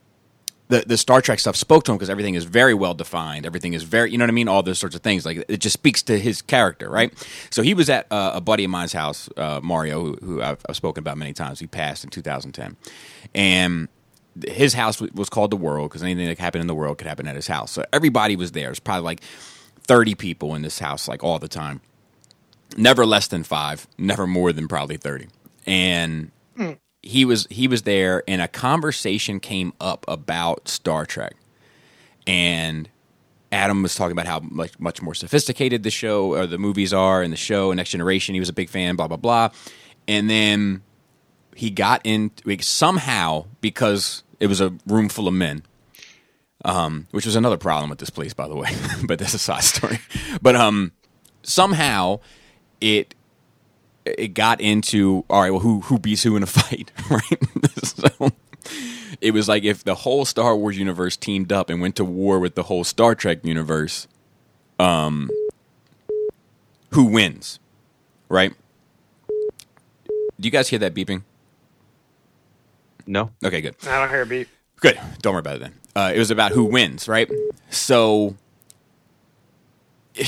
[0.68, 3.46] the the Star Trek stuff spoke to him because everything is very well defined.
[3.46, 4.48] Everything is very you know what I mean.
[4.48, 7.14] All those sorts of things like it just speaks to his character, right?
[7.52, 10.60] So he was at uh, a buddy of mine's house, uh, Mario, who, who I've,
[10.68, 11.60] I've spoken about many times.
[11.60, 12.76] He passed in 2010,
[13.34, 13.88] and
[14.48, 17.28] his house was called the world because anything that happened in the world could happen
[17.28, 17.72] at his house.
[17.72, 18.70] So everybody was there.
[18.72, 19.22] It's probably like
[19.82, 21.82] 30 people in this house, like all the time.
[22.78, 25.28] Never less than five, never more than probably 30.
[25.66, 26.32] And
[27.06, 31.36] he was he was there and a conversation came up about Star Trek.
[32.28, 32.90] And
[33.52, 37.22] Adam was talking about how much much more sophisticated the show or the movies are
[37.22, 38.34] and the show Next Generation.
[38.34, 39.50] He was a big fan, blah blah blah.
[40.08, 40.82] And then
[41.56, 45.64] he got in like, somehow because it was a room full of men,
[46.66, 48.70] um, which was another problem with this place, by the way.
[49.06, 50.00] but that's a side story.
[50.42, 50.92] But um,
[51.44, 52.20] somehow
[52.82, 53.14] it
[54.06, 55.52] it got into all right.
[55.52, 57.40] Well, who who beats who in a fight, right?
[57.84, 58.32] so
[59.22, 62.40] it was like if the whole Star Wars universe teamed up and went to war
[62.40, 64.08] with the whole Star Trek universe,
[64.80, 65.30] um,
[66.92, 67.60] who wins,
[68.30, 68.54] right?
[70.08, 71.24] Do you guys hear that beeping?
[73.08, 73.32] No.
[73.44, 73.76] Okay, good.
[73.88, 74.48] I don't hear a beep.
[74.78, 75.00] Good.
[75.22, 75.74] Don't worry about it then.
[75.96, 77.30] Uh, it was about who wins, right?
[77.70, 78.36] So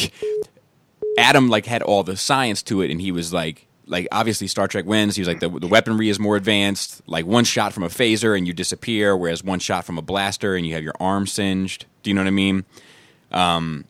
[1.18, 4.68] Adam like had all the science to it, and he was like, like obviously Star
[4.68, 5.16] Trek wins.
[5.16, 7.02] He was like the, the weaponry is more advanced.
[7.08, 10.56] Like one shot from a phaser and you disappear, whereas one shot from a blaster
[10.56, 11.86] and you have your arm singed.
[12.04, 12.66] Do you know what I mean?
[13.32, 13.86] Um,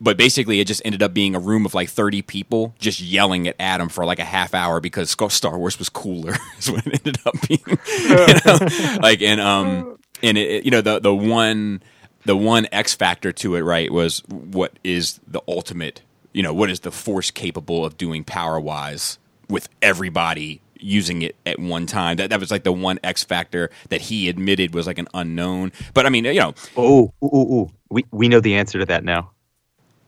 [0.00, 3.48] but basically, it just ended up being a room of like thirty people just yelling
[3.48, 6.36] at Adam for like a half hour because Star Wars was cooler.
[6.58, 7.60] is what it ended up being.
[7.98, 8.98] you know?
[9.00, 11.82] Like and um and it, you know the the one
[12.26, 16.02] the one X factor to it right was what is the ultimate
[16.36, 19.18] you know what is the force capable of doing power wise
[19.48, 22.18] with everybody using it at one time.
[22.18, 25.72] That that was like the one X factor that he admitted was like an unknown.
[25.94, 27.70] But I mean, you know, Oh, ooh, ooh, ooh.
[27.88, 29.30] we we know the answer to that now.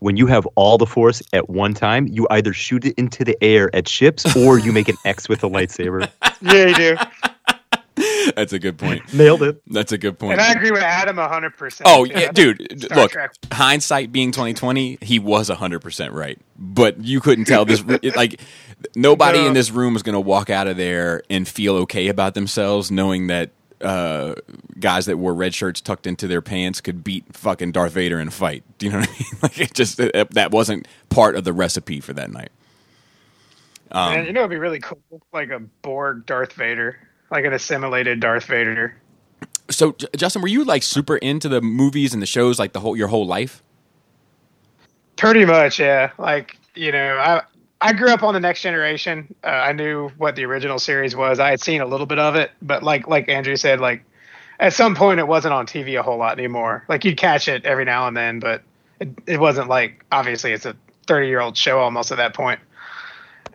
[0.00, 3.42] When you have all the force at one time, you either shoot it into the
[3.42, 6.10] air at ships or you make an X with a lightsaber.
[6.40, 6.96] Yeah, you do.
[8.36, 9.12] that's a good point.
[9.12, 9.62] Nailed it.
[9.66, 10.32] That's a good point.
[10.34, 11.88] And I agree with Adam hundred percent.
[11.90, 12.82] Oh yeah, dude!
[12.82, 13.32] Star Look, Trek.
[13.52, 16.38] hindsight being twenty twenty, he was hundred percent right.
[16.58, 17.84] But you couldn't tell this.
[18.16, 18.40] like
[18.96, 19.46] nobody No.
[19.48, 22.90] in this room was going to walk out of there and feel okay about themselves,
[22.90, 24.34] knowing that uh,
[24.80, 28.28] guys that wore red shirts tucked into their pants could beat fucking Darth Vader in
[28.28, 28.64] a fight.
[28.78, 29.22] Do you know what I mean?
[29.42, 32.50] Like it just it, that wasn't part of the recipe for that night.
[33.90, 34.98] Um, Man, you know, it'd be really cool,
[35.32, 36.98] like a Borg Darth Vader,
[37.30, 38.96] like an assimilated Darth Vader.
[39.70, 42.80] So, J- Justin, were you like super into the movies and the shows like the
[42.80, 43.62] whole your whole life?
[45.16, 46.10] Pretty much, yeah.
[46.18, 47.42] Like you know, I
[47.80, 49.34] I grew up on the Next Generation.
[49.44, 51.38] Uh, I knew what the original series was.
[51.38, 54.02] I had seen a little bit of it, but like like Andrew said, like
[54.60, 56.84] at some point it wasn't on TV a whole lot anymore.
[56.88, 58.62] Like you'd catch it every now and then, but
[59.00, 62.60] it, it wasn't like obviously it's a 30 year old show almost at that point.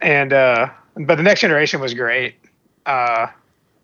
[0.02, 2.36] And uh, but the Next Generation was great.
[2.86, 3.28] Uh,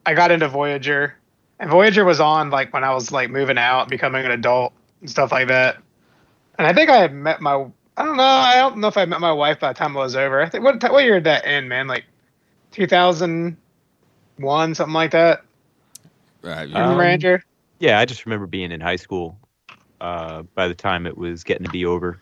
[0.09, 1.13] I got into Voyager,
[1.59, 5.09] and Voyager was on like when I was like moving out, becoming an adult, and
[5.09, 5.77] stuff like that.
[6.57, 7.67] And I think I had met my.
[7.95, 8.23] I don't know.
[8.23, 10.41] I don't know if I met my wife by the time it was over.
[10.41, 11.85] I think what what year did that end, man?
[11.85, 12.05] Like
[12.71, 15.43] 2001, something like that.
[16.43, 17.37] Uh, You Um, Andrew?
[17.77, 19.37] Yeah, I just remember being in high school.
[20.01, 22.19] Uh, by the time it was getting to be over,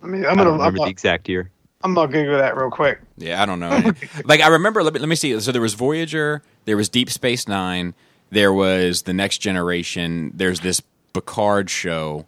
[0.00, 1.50] I mean, I I'm gonna I'm remember the gonna, exact year.
[1.84, 3.00] I'm gonna Google that real quick.
[3.16, 3.92] Yeah, I don't know.
[4.24, 4.82] like I remember.
[4.82, 5.38] Let me, let me see.
[5.40, 6.42] So there was Voyager.
[6.64, 7.94] There was Deep Space Nine.
[8.30, 10.32] There was the Next Generation.
[10.34, 10.80] There's this
[11.12, 12.26] Picard show.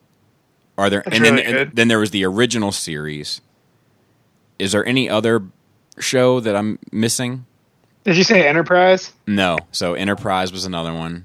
[0.76, 1.02] Are there?
[1.04, 3.40] That's and then really and then there was the original series.
[4.58, 5.42] Is there any other
[5.98, 7.46] show that I'm missing?
[8.04, 9.12] Did you say Enterprise?
[9.26, 9.58] No.
[9.72, 11.24] So Enterprise was another one.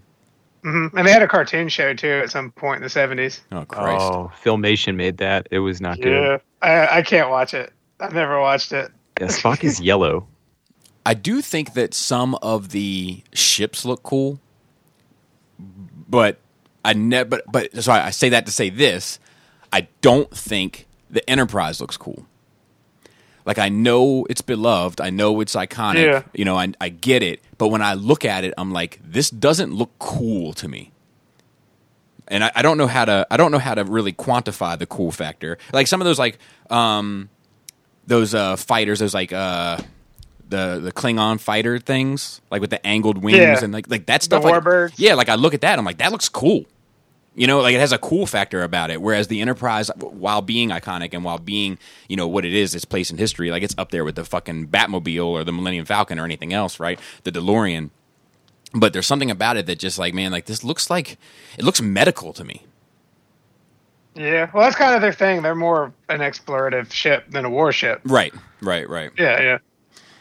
[0.64, 3.42] hmm And they had a cartoon show too at some point in the 70s.
[3.52, 4.02] Oh Christ!
[4.02, 5.48] Oh, Filmation made that.
[5.52, 6.08] It was not good.
[6.14, 7.74] Yeah, I I can't watch it.
[8.00, 8.92] I've never watched it.
[9.20, 10.28] Yeah, Spock is yellow.
[11.06, 14.40] I do think that some of the ships look cool,
[15.58, 16.40] but
[16.84, 17.30] I never.
[17.30, 19.20] But, but sorry, I say that to say this.
[19.72, 22.26] I don't think the Enterprise looks cool.
[23.46, 26.06] Like I know it's beloved, I know it's iconic.
[26.06, 26.24] Yeah.
[26.34, 27.42] You know, I, I get it.
[27.58, 30.92] But when I look at it, I'm like, this doesn't look cool to me.
[32.28, 33.26] And I, I don't know how to.
[33.32, 35.58] I don't know how to really quantify the cool factor.
[35.74, 36.38] Like some of those, like
[36.70, 37.30] um,
[38.10, 39.78] those uh, fighters, those like uh,
[40.50, 43.64] the the Klingon fighter things, like with the angled wings Yeah.
[43.64, 44.42] and like like that stuff.
[44.44, 44.56] The like,
[44.98, 46.66] yeah, like I look at that, I'm like, that looks cool.
[47.36, 49.02] You know, like it has a cool factor about it.
[49.02, 51.78] Whereas the Enterprise, while being iconic and while being,
[52.10, 54.26] you know, what it is, its place in history, like it's up there with the
[54.26, 57.00] fucking Batmobile or the Millennium Falcon or anything else, right?
[57.24, 57.92] The DeLorean.
[58.74, 61.18] But there's something about it that just like, man, like this looks like
[61.58, 62.64] it looks medical to me.
[64.20, 65.42] Yeah, well, that's kind of their thing.
[65.44, 68.02] They're more an explorative ship than a warship.
[68.04, 69.12] Right, right, right.
[69.18, 69.58] Yeah, yeah.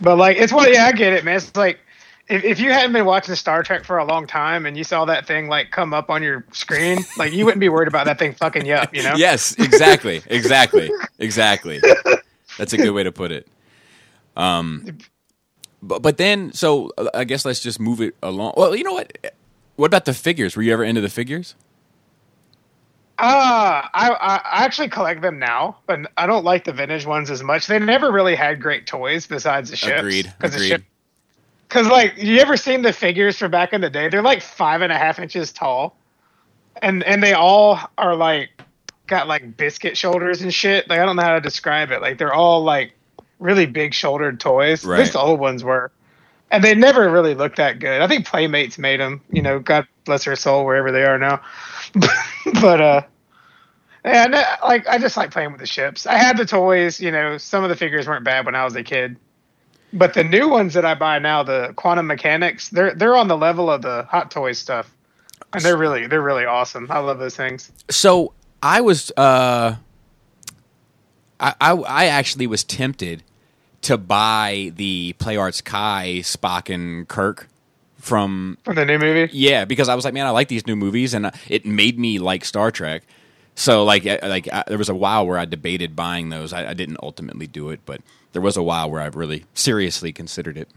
[0.01, 0.73] But like, it's what?
[0.73, 1.35] Yeah, I get it, man.
[1.35, 1.81] It's like
[2.29, 5.05] if, if you hadn't been watching Star Trek for a long time and you saw
[5.07, 8.21] that thing like come up on your screen, like you wouldn't be worried about that
[8.21, 9.15] thing fucking you up, you know?
[9.17, 11.81] Yes, exactly, exactly, exactly.
[12.57, 13.49] That's a good way to put it.
[14.37, 14.99] Um,
[15.83, 18.55] but but then, so uh, I guess let's just move it along.
[18.57, 19.35] Well, you know what?
[19.75, 20.57] What about the figures?
[20.57, 21.57] Were you ever into the figures?
[23.21, 27.31] Ah, I, I I actually collect them now, but I don't like the vintage ones
[27.31, 27.67] as much.
[27.67, 29.99] They never really had great toys besides the ships.
[29.99, 30.33] Agreed.
[30.39, 30.69] The Agreed.
[30.69, 30.83] ship,
[31.69, 34.09] Cause like you ever seen the figures from back in the day?
[34.09, 35.97] They're like five and a half inches tall,
[36.81, 38.51] and and they all are like
[39.09, 40.89] got like biscuit shoulders and shit.
[40.89, 42.01] Like I don't know how to describe it.
[42.01, 42.95] Like they're all like
[43.41, 44.87] really big shouldered toys.
[44.87, 45.91] At least the old ones were,
[46.51, 48.01] and they never really looked that good.
[48.01, 49.21] I think Playmates made them.
[49.31, 51.43] You know, God bless their soul wherever they are now.
[52.61, 53.03] but uh.
[54.05, 56.07] And uh, like I just like playing with the ships.
[56.07, 58.75] I had the toys, you know, some of the figures weren't bad when I was
[58.77, 59.17] a kid.
[59.93, 63.37] But the new ones that I buy now, the quantum mechanics, they're they're on the
[63.37, 64.95] level of the hot toys stuff.
[65.53, 66.89] And they're really they're really awesome.
[66.91, 67.73] I love those things.
[67.91, 69.77] So I was, uh,
[71.41, 73.23] I, I I actually was tempted
[73.83, 77.49] to buy the Play Arts Kai Spock and Kirk
[77.99, 79.31] from From the new movie.
[79.33, 81.99] Yeah, because I was like, man, I like these new movies, and uh, it made
[81.99, 83.03] me like Star Trek.
[83.55, 86.53] So like, I- like I, there was a while where I debated buying those.
[86.53, 88.01] I, I didn't ultimately do it, but
[88.33, 90.69] there was a while where I really seriously considered it.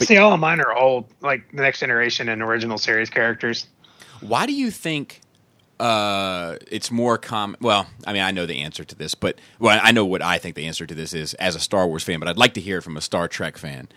[0.00, 3.66] See, all of mine are old, like the next generation and original series characters.
[4.20, 5.22] Why do you think
[5.80, 7.58] uh, it's more common.
[7.60, 10.38] Well, I mean, I know the answer to this, but well, I know what I
[10.38, 12.18] think the answer to this is as a Star Wars fan.
[12.18, 13.88] But I'd like to hear it from a Star Trek fan.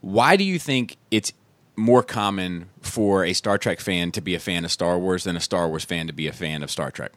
[0.00, 1.32] Why do you think it's
[1.76, 5.36] more common for a Star Trek fan to be a fan of Star Wars than
[5.36, 7.12] a Star Wars fan to be a fan of Star Trek?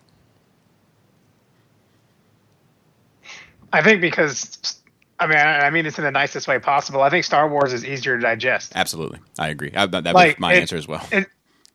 [3.73, 4.79] I think because
[5.19, 7.01] I mean, I, I mean it's in the nicest way possible.
[7.01, 8.73] I think Star Wars is easier to digest.
[8.75, 9.71] Absolutely, I agree.
[9.75, 11.05] I, that Like, was my it- answer as well.
[11.11, 11.27] It,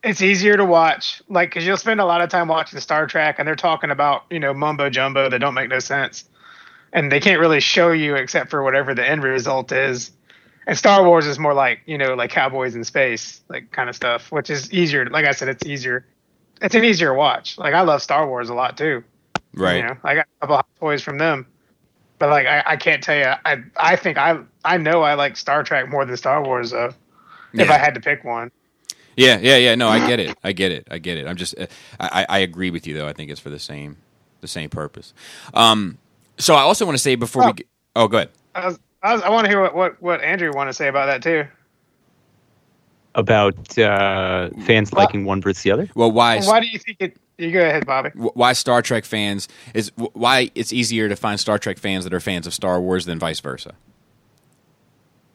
[0.04, 3.36] it's easier to watch, like, because you'll spend a lot of time watching Star Trek,
[3.38, 6.24] and they're talking about you know mumbo jumbo that don't make no sense,
[6.92, 10.12] and they can't really show you except for whatever the end result is.
[10.66, 13.94] And Star Wars is more like you know like cowboys in space, like kind of
[13.96, 15.06] stuff, which is easier.
[15.08, 16.04] Like I said, it's easier.
[16.60, 17.56] It's an easier watch.
[17.58, 19.04] Like I love Star Wars a lot too.
[19.54, 19.76] right.
[19.76, 21.46] You know, I got a couple hot toys from them,
[22.18, 23.32] but like I, I can't tell you.
[23.44, 26.92] I I think I I know I like Star Trek more than Star Wars though.
[27.52, 28.50] If I had to pick one,
[29.16, 29.76] Yeah, yeah, yeah.
[29.76, 30.36] No, I get it.
[30.44, 30.88] I get it.
[30.90, 31.26] I get it.
[31.26, 31.66] I'm just, uh,
[31.98, 33.08] I, I agree with you though.
[33.08, 33.96] I think it's for the same,
[34.42, 35.14] the same purpose.
[35.54, 35.96] Um,
[36.36, 37.52] so I also want to say before we, Oh.
[37.54, 38.30] get, oh, go ahead.
[38.54, 40.88] I was, I, was, I want to hear what, what what Andrew want to say
[40.88, 41.46] about that too.
[43.14, 45.88] About uh, fans Well- liking one versus the other.
[45.94, 47.16] Well, why, Why do you think it?
[47.38, 48.10] You go ahead, Bobby.
[48.14, 52.20] why Star Trek fans is why it's easier to find Star Trek fans that are
[52.20, 53.74] fans of Star Wars than vice versa.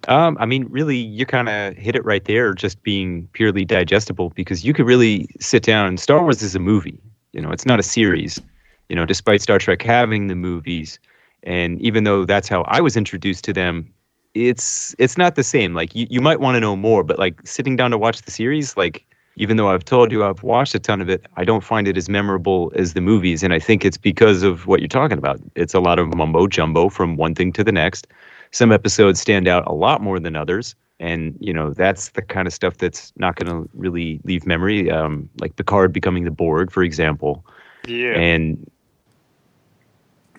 [0.07, 4.31] Um, I mean, really, you kind of hit it right there, just being purely digestible,
[4.31, 5.97] because you could really sit down.
[5.97, 6.97] Star Wars is a movie,
[7.33, 8.41] you know, it's not a series.
[8.89, 10.97] You know, despite Star Trek having the movies,
[11.43, 13.91] and even though that's how I was introduced to them,
[14.33, 15.73] it's it's not the same.
[15.73, 18.31] Like you, you might want to know more, but like sitting down to watch the
[18.31, 19.05] series, like
[19.37, 21.97] even though I've told you I've watched a ton of it, I don't find it
[21.97, 25.39] as memorable as the movies, and I think it's because of what you're talking about.
[25.55, 28.07] It's a lot of mumbo jumbo from one thing to the next
[28.51, 32.47] some episodes stand out a lot more than others and you know that's the kind
[32.47, 36.71] of stuff that's not going to really leave memory um, like picard becoming the borg
[36.71, 37.45] for example
[37.87, 38.13] Yeah.
[38.13, 38.69] and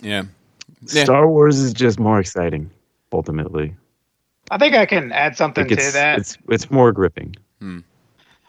[0.02, 0.24] Yeah,
[0.88, 1.04] Yeah.
[1.04, 2.70] star wars is just more exciting
[3.12, 3.74] ultimately
[4.50, 6.18] I think I can add something like to that.
[6.18, 7.80] it's it's more gripping hmm.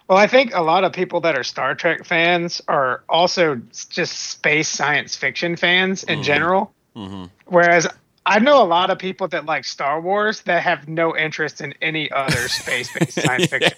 [0.10, 4.32] Well, I think a lot of people that are Star Trek fans are also just
[4.32, 6.24] space science fiction fans in mm-hmm.
[6.24, 6.74] general.
[6.96, 7.26] Mm-hmm.
[7.46, 7.88] Whereas
[8.26, 11.74] I know a lot of people that like Star Wars that have no interest in
[11.82, 13.78] any other space-based science fiction.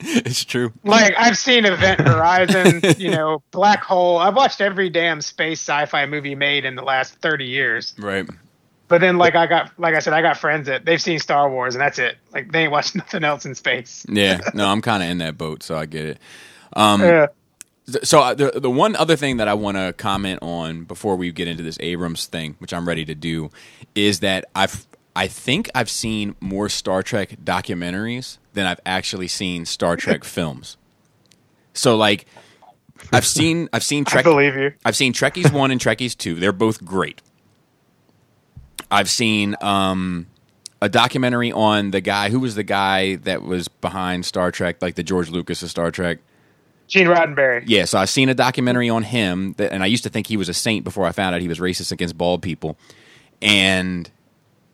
[0.00, 0.72] it's true.
[0.84, 4.18] Like I've seen Event Horizon, you know, Black Hole.
[4.18, 7.94] I've watched every damn space sci-fi movie made in the last thirty years.
[7.98, 8.28] Right.
[8.88, 11.50] But then, like I got, like I said, I got friends that they've seen Star
[11.50, 12.16] Wars and that's it.
[12.32, 14.06] Like they ain't watched nothing else in space.
[14.08, 14.40] Yeah.
[14.54, 16.18] No, I'm kind of in that boat, so I get it.
[16.74, 17.26] Um, Yeah.
[18.02, 21.32] So uh, the the one other thing that I want to comment on before we
[21.32, 23.50] get into this Abrams thing, which I'm ready to do,
[23.94, 29.64] is that I've I think I've seen more Star Trek documentaries than I've actually seen
[29.64, 30.76] Star Trek films.
[31.74, 32.26] So like
[33.12, 34.72] I've seen I've seen I believe you.
[34.84, 36.34] I've seen Trekkies one and Trekkies two.
[36.34, 37.22] They're both great.
[38.90, 40.26] I've seen um,
[40.82, 44.96] a documentary on the guy who was the guy that was behind Star Trek, like
[44.96, 46.18] the George Lucas of Star Trek.
[46.88, 47.64] Gene Roddenberry.
[47.66, 50.38] Yeah, so I've seen a documentary on him, that, and I used to think he
[50.38, 52.78] was a saint before I found out he was racist against bald people.
[53.42, 54.10] And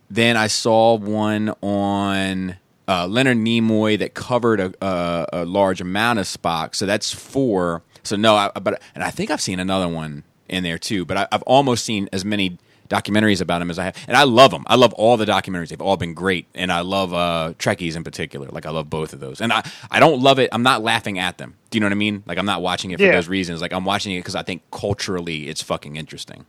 [0.09, 2.57] then I saw one on
[2.89, 6.75] uh, Leonard Nimoy that covered a, a, a large amount of Spock.
[6.75, 7.83] So that's four.
[8.03, 11.05] So no, I, but and I think I've seen another one in there too.
[11.05, 14.25] But I, I've almost seen as many documentaries about him as I have, and I
[14.25, 14.65] love them.
[14.67, 18.05] I love all the documentaries; they've all been great, and I love uh, Trekkies in
[18.05, 18.49] particular.
[18.49, 20.51] Like I love both of those, and I I don't love it.
[20.53, 21.55] I'm not laughing at them.
[21.71, 22.23] Do you know what I mean?
[22.27, 23.13] Like I'm not watching it for Yeah.
[23.13, 23.63] those reasons.
[23.63, 26.45] Like I'm watching it because I think culturally it's fucking interesting.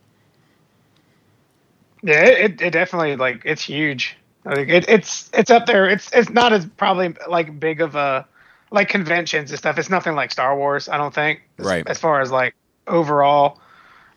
[2.02, 4.16] Yeah, it, it definitely like it's huge.
[4.46, 5.88] Like it, it's it's up there.
[5.88, 8.26] It's it's not as probably like big of a
[8.70, 9.76] like conventions and stuff.
[9.78, 10.88] It's nothing like Star Wars.
[10.88, 11.42] I don't think.
[11.58, 11.86] as- Right.
[11.86, 12.54] As far as like
[12.86, 13.60] overall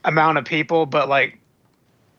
[0.06, 1.38] amount of people, but like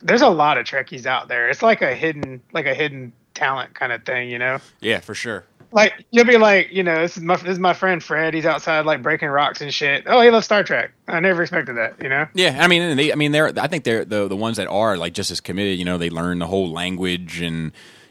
[0.03, 1.49] there's a lot of Trekkies out there.
[1.49, 4.59] It's like a hidden like a hidden talent kind of thing, you know.
[4.81, 5.45] Yeah, for sure.
[5.73, 8.35] Like you'll be like, you know, this is my this is my friend Fred.
[8.35, 10.03] He's outside like breaking rocks and shit.
[10.07, 10.91] Oh, he loves Star Trek.
[11.07, 12.27] I never expected that, you know.
[12.35, 13.53] Yeah, I mean, and they, I mean, they're.
[13.57, 15.79] I think they're the the ones that are like just as committed.
[15.79, 17.71] You know, they learn the whole language, and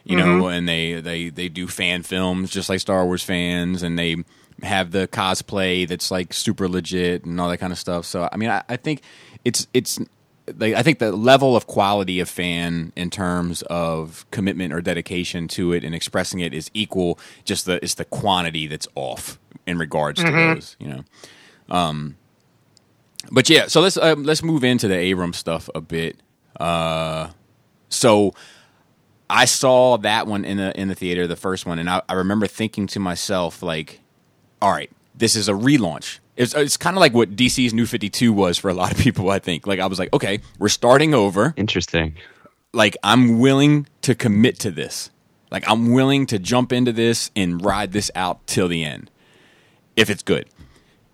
[0.10, 3.98] you know, and they they they do fan films just like Star Wars fans, and
[3.98, 4.17] they
[4.63, 8.06] have the cosplay that's like super legit and all that kind of stuff.
[8.06, 9.02] So, I mean, I, I think
[9.46, 10.00] it's it's.
[10.58, 15.48] Like, I think the level of quality of fan in terms of commitment or dedication
[15.50, 17.19] to it and expressing it is equal.
[17.46, 20.75] Just the it's the quantity that's off in regards to those.
[20.79, 21.04] You know.
[23.31, 26.17] But yeah, so let's um, let's move into the Abrams stuff a bit.
[26.60, 27.29] Uh,
[27.90, 28.33] so
[29.30, 32.13] I saw that one in the in the theater, the first one, and I, I
[32.13, 34.00] remember thinking to myself, like,
[34.62, 36.19] all right, this is a relaunch.
[36.36, 38.98] It's it's kind of like what DC's New Fifty Two was for a lot of
[38.98, 39.30] people.
[39.30, 39.67] I think.
[39.67, 41.54] Like I was like, okay, we're starting over.
[41.58, 42.15] Interesting.
[42.73, 45.12] Like I'm willing to commit to this.
[45.52, 49.10] Like I'm willing to jump into this and ride this out till the end,
[49.96, 50.48] if it's good.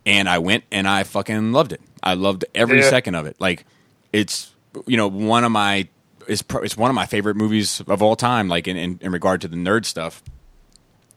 [0.05, 1.81] And I went and I fucking loved it.
[2.03, 2.89] I loved every Yeah.
[2.89, 3.35] second of it.
[3.39, 3.65] Like
[4.13, 4.51] it's
[4.85, 5.87] you know one of my
[6.27, 8.47] it's pro- it's one of my favorite movies of all time.
[8.47, 10.23] Like in in, in regard to the nerd stuff.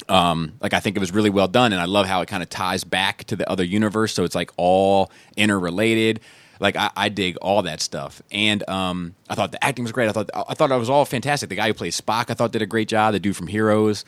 [0.08, 2.42] Um, like I think it was really well done, and I love how it kind
[2.42, 6.20] of ties back to the other universe, so it's like all interrelated.
[6.60, 10.08] Like I, I dig all that stuff, and um, I thought the acting was great.
[10.08, 11.50] I thought I thought it was all fantastic.
[11.50, 13.12] The guy who plays Spock, I thought did a great job.
[13.12, 14.06] The dude from Heroes,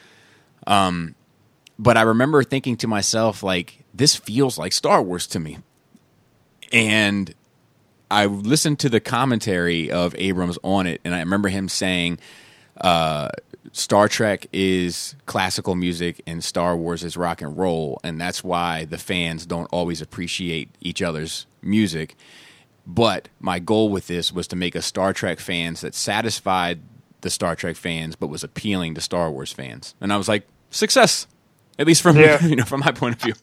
[0.66, 1.16] um,
[1.78, 5.58] but I remember thinking to myself, like, this feels like Star Wars to me,
[6.72, 7.34] and
[8.10, 12.18] I listened to the commentary of Abrams on it, and I remember him saying,
[12.80, 13.28] uh,
[13.72, 18.84] "Star Trek is classical music, and Star Wars is rock and roll, and that's why
[18.84, 22.16] the fans don't always appreciate each other's music."
[22.86, 26.80] But my goal with this was to make a Star Trek fans that satisfied
[27.20, 30.46] the Star Trek fans, but was appealing to Star Wars fans, and I was like,
[30.70, 31.26] "Success."
[31.78, 32.44] At least from Yeah.
[32.46, 33.34] you know from my point of view.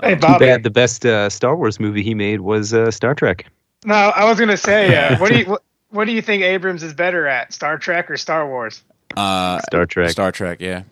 [0.00, 0.46] Hey, Too Bobby.
[0.46, 3.46] bad the best uh, Star Wars movie he made was uh, Star Trek.
[3.84, 6.82] No, I was gonna say, uh, what do you what, what do you think Abrams
[6.82, 8.82] is better at, Star Trek or Star Wars?
[9.16, 10.10] Uh, Star Trek.
[10.10, 10.82] Star Trek, yeah.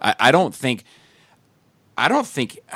[0.00, 0.84] I, I don't think.
[1.96, 2.58] I don't think.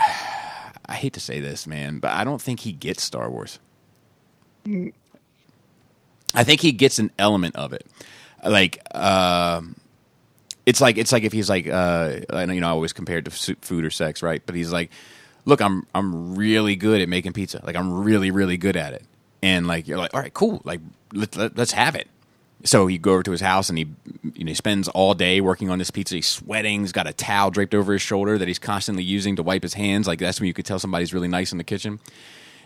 [0.86, 3.58] I hate to say this, man, but I don't think he gets Star Wars.
[6.34, 7.86] I think he gets an element of it,
[8.44, 8.78] like.
[8.94, 9.76] um
[10.66, 13.26] it's like it's like if he's like uh I know you know I always compared
[13.26, 14.90] to food or sex right but he's like
[15.44, 17.60] look I'm I'm really good at making pizza.
[17.64, 19.04] Like I'm really really good at it.
[19.42, 20.60] And like you're like all right cool.
[20.64, 20.80] Like
[21.12, 22.08] let, let, let's have it.
[22.64, 23.86] So he go over to his house and he
[24.34, 26.14] you know he spends all day working on this pizza.
[26.14, 26.80] He's sweating.
[26.80, 29.74] He's got a towel draped over his shoulder that he's constantly using to wipe his
[29.74, 30.06] hands.
[30.06, 32.00] Like that's when you could tell somebody's really nice in the kitchen.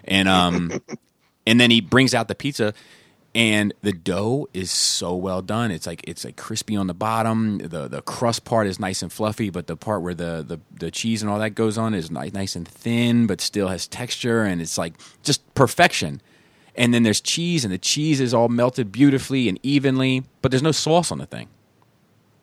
[0.04, 0.80] And um
[1.46, 2.74] and then he brings out the pizza
[3.38, 5.70] and the dough is so well done.
[5.70, 7.58] It's like it's like crispy on the bottom.
[7.58, 10.90] The the crust part is nice and fluffy but the part where the the, the
[10.90, 14.42] cheese and all that goes on is nice, nice and thin but still has texture
[14.42, 16.20] and it's like just perfection.
[16.74, 20.62] And then there's cheese and the cheese is all melted beautifully and evenly but there's
[20.62, 21.48] no sauce on the thing.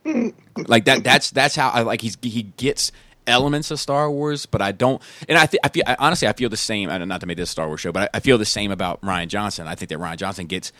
[0.06, 0.34] Mm.
[0.70, 2.94] Like that that's that's how I like he's he gets
[3.28, 5.02] elements of Star Wars, but I don't.
[5.28, 6.90] And I, th- I feel I, honestly, I feel the same.
[7.08, 9.02] Not to make this a Star Wars show, but I, I feel the same about
[9.02, 9.68] Rian Johnson.
[9.68, 10.72] I think that Rian Johnson gets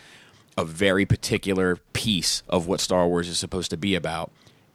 [0.56, 4.30] a very particular piece of what Star Wars is supposed to be about,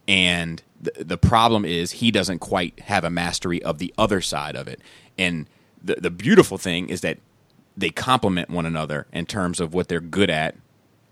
[0.06, 4.56] and the, the problem is he doesn't quite have a mastery of the other side
[4.56, 4.80] of it.
[5.18, 5.46] And
[5.82, 7.18] the the beautiful thing is that
[7.76, 10.56] they complement one another in terms of what they're good at,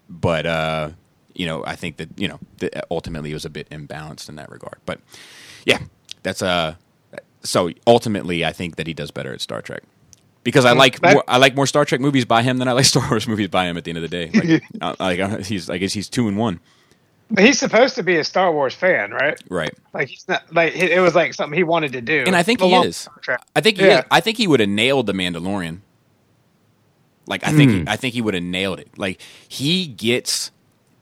[0.08, 0.90] but uh,
[1.34, 4.36] you know, I think that you know, that ultimately it was a bit imbalanced in
[4.36, 4.78] that regard.
[4.84, 5.00] But
[5.64, 5.78] yeah,
[6.22, 6.78] that's a
[7.42, 9.82] so ultimately, I think that he does better at Star Trek
[10.44, 12.72] because I like that- more, I like more Star Trek movies by him than I
[12.72, 13.76] like Star Wars movies by him.
[13.76, 16.28] At the end of the day, like, uh, like uh, he's I guess he's two
[16.28, 16.60] and one,
[17.30, 19.40] But he's supposed to be a Star Wars fan, right?
[19.48, 19.72] right?
[19.94, 22.24] Like he's not like it it was like something he wanted to do.
[22.26, 22.84] And I think he is.
[22.86, 23.42] with Star Trek.
[23.56, 24.00] I think he Yeah.
[24.00, 24.04] is.
[24.10, 25.80] I think he would have nailed the Mandalorian.
[27.26, 28.88] Like I think I think he would have nailed it.
[28.98, 30.50] Like he gets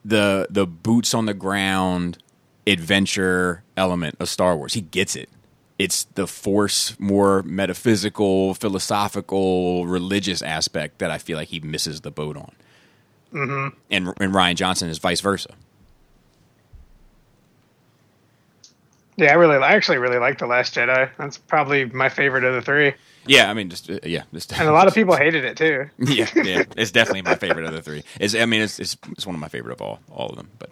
[0.05, 2.19] the the boots on the ground
[2.71, 4.75] adventure element of Star Wars.
[4.75, 5.29] He gets it.
[5.79, 12.11] It's the force more metaphysical, philosophical, religious aspect that I feel like he misses the
[12.11, 12.53] boat on.
[13.33, 13.77] Mm-hmm.
[13.91, 15.51] And and Rian Johnson is vice versa.
[19.19, 21.11] Yeah, I really, I actually really like the Last Jedi.
[21.19, 22.95] That's probably my favorite of the three,
[23.27, 25.91] Yeah, I mean, just uh, yeah, just and a lot of people hated it too.
[25.99, 28.05] yeah, yeah, it's definitely my favorite of the three.
[28.21, 30.51] It's, I mean, it's, it's it's one of my favorite of all all of them.
[30.61, 30.71] But,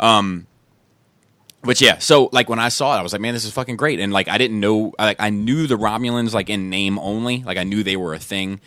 [0.00, 0.48] um,
[1.64, 1.98] but yeah.
[1.98, 4.00] So like when I saw it, I was like, man, this is fucking great.
[4.00, 7.42] And like I didn't know, I, like I knew the Romulans like in name only.
[7.42, 8.60] Like I knew they were a thing,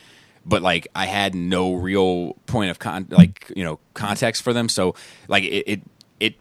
[0.46, 4.70] but like I had no real point of con like you know context for them.
[4.70, 4.96] So
[5.28, 5.82] like it it,
[6.20, 6.36] it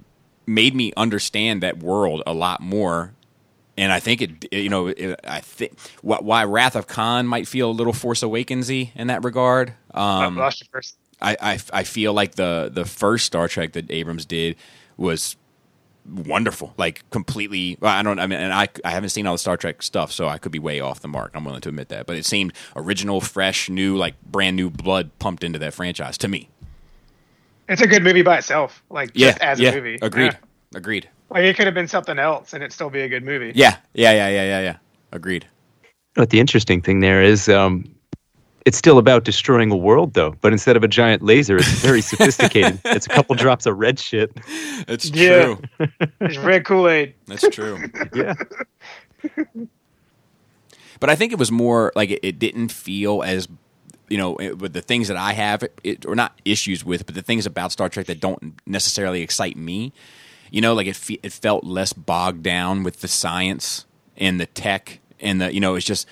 [0.46, 3.12] made me understand that world a lot more
[3.78, 7.26] and I think it, it- you know, it, I think wh- why Wrath of Khan
[7.26, 9.74] might feel a little Force Awakensy in that regard.
[9.92, 10.96] Um, I lost you first.
[11.20, 14.56] I, I I feel like the the first Star Trek that Abrams did
[14.96, 15.36] was
[16.08, 17.78] wonderful, like completely.
[17.82, 18.18] I don't.
[18.18, 20.52] I mean, and I I haven't seen all the Star Trek stuff, so I could
[20.52, 21.32] be way off the mark.
[21.34, 25.10] I'm willing to admit that, but it seemed original, fresh, new, like brand new blood
[25.18, 26.48] pumped into that franchise to me.
[27.68, 29.98] It's a good movie by itself, like Yeah, just as yeah, a movie.
[30.02, 30.38] agreed, Yeah.
[30.78, 31.08] agreed.
[31.30, 33.52] Like it could have been something else, and it'd still be a good movie.
[33.54, 34.76] Yeah, yeah, yeah, yeah, yeah, yeah.
[35.12, 35.46] Agreed.
[36.14, 37.84] But the interesting thing there is, um,
[38.66, 40.34] it's still about destroying a world, though.
[40.42, 42.78] But instead of a giant laser, it's very sophisticated.
[42.84, 44.30] it's a couple drops of red shit.
[44.88, 45.54] It's Yeah.
[45.78, 45.88] true.
[46.20, 47.14] It's red Kool Aid.
[47.26, 47.78] That's true.
[48.14, 48.34] Yeah.
[51.00, 53.48] but I think it was more like it, it didn't feel as
[54.08, 57.14] you know it, with the things that I have, it, or not issues with, but
[57.14, 59.92] the things about Star Trek that don't necessarily excite me.
[60.50, 63.84] You know, like it fe- it felt less bogged down with the science
[64.16, 66.06] and the tech and the you know it's just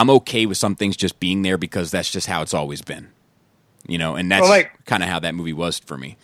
[0.00, 3.08] I'm okay with some things just being there because that's just how it's always been.
[3.86, 6.16] You know, and that's Well, like- kind of how that movie was for me.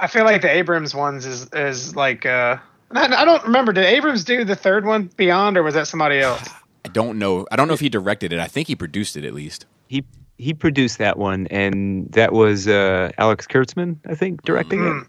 [0.00, 2.56] I feel like the Abrams ones is is like uh
[2.92, 3.72] I I don't remember.
[3.72, 6.48] Did Abrams do the third one Beyond, or was that somebody else?
[6.84, 7.46] I don't know.
[7.52, 8.38] I don't know if he directed it.
[8.40, 9.66] I think he produced it at least.
[9.88, 10.04] He
[10.36, 14.98] he produced that one, and that was uh, Alex Kurtzman, I think, directing Hmm.
[15.02, 15.06] it.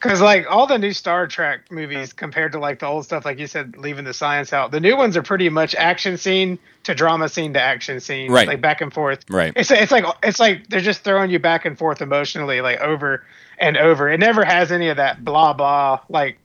[0.00, 3.38] Because like all the new Star Trek movies compared to like the old stuff, like
[3.38, 6.94] you said, leaving the science out, the new ones are pretty much action scene to
[6.94, 8.46] drama scene to action scene, Right.
[8.46, 9.24] Like back and forth.
[9.28, 9.52] Right.
[9.56, 13.24] It's it's like it's like they're just throwing you back and forth emotionally, like over
[13.58, 14.08] and over.
[14.08, 16.38] It never has any of that blah blah like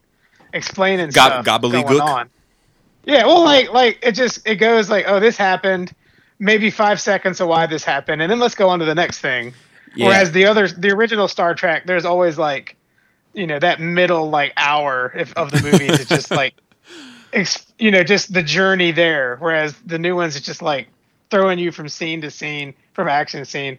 [0.51, 1.87] explaining Gob- stuff gobbledygook?
[1.89, 2.29] going on.
[3.05, 5.93] Yeah, well, like like it just it goes like, oh, this happened,
[6.39, 9.19] maybe five seconds of why this happened, and then let's go on to the next
[9.19, 9.53] thing.
[9.95, 10.07] Yeah.
[10.07, 12.75] Whereas the other, the original Star Trek, there's always like,
[13.33, 16.53] you know, that middle like hour if, of the movies is just like,
[17.33, 19.37] ex, you know, just the journey there.
[19.39, 20.87] Whereas the new ones, it's just like
[21.29, 23.77] throwing you from scene to scene, from action scene,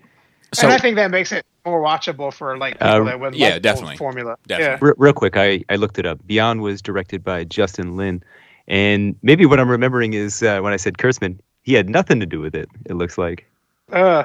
[0.53, 3.35] So and I think that makes it more watchable for like people Uh, that would
[3.35, 3.97] yeah, like the old definitely.
[3.97, 4.37] formula.
[4.47, 4.89] Definitely.
[4.89, 6.19] Re- real quick, I, I looked it up.
[6.27, 8.23] Beyond was directed by Justin Lin,
[8.67, 12.27] and maybe what I'm remembering is uh, when I said Kurtzman, he had nothing to
[12.27, 12.69] do with it.
[12.87, 13.47] It looks like.
[13.93, 14.25] Uh,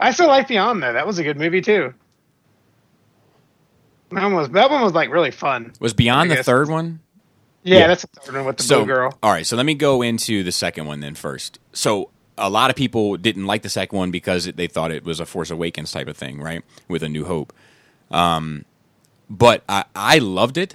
[0.00, 0.92] I still like Beyond though.
[0.92, 1.92] That was a good movie too.
[4.14, 5.72] That one was that one was like really fun.
[5.80, 7.00] was Beyond the third one.
[7.64, 7.86] Yeah, Yeah.
[7.88, 9.18] that's the third one with the so blue girl.
[9.22, 12.70] all right so let me go into the second one then first so a lot
[12.70, 15.92] of people didn't like the second one because they thought it was a force awakens
[15.92, 17.52] type of thing right with a new hope
[18.10, 18.64] um,
[19.30, 20.74] but I, I loved it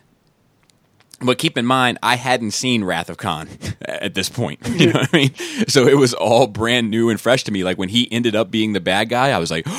[1.20, 3.50] but keep in mind i hadn't seen wrath of khan
[3.82, 5.36] at this point you know what i mean
[5.68, 8.50] so it was all brand new and fresh to me like when he ended up
[8.50, 9.66] being the bad guy i was like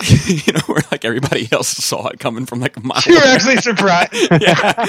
[0.26, 3.20] you know where like everybody else saw it coming from like a mile You were
[3.20, 4.12] actually surprised.
[4.40, 4.86] yeah.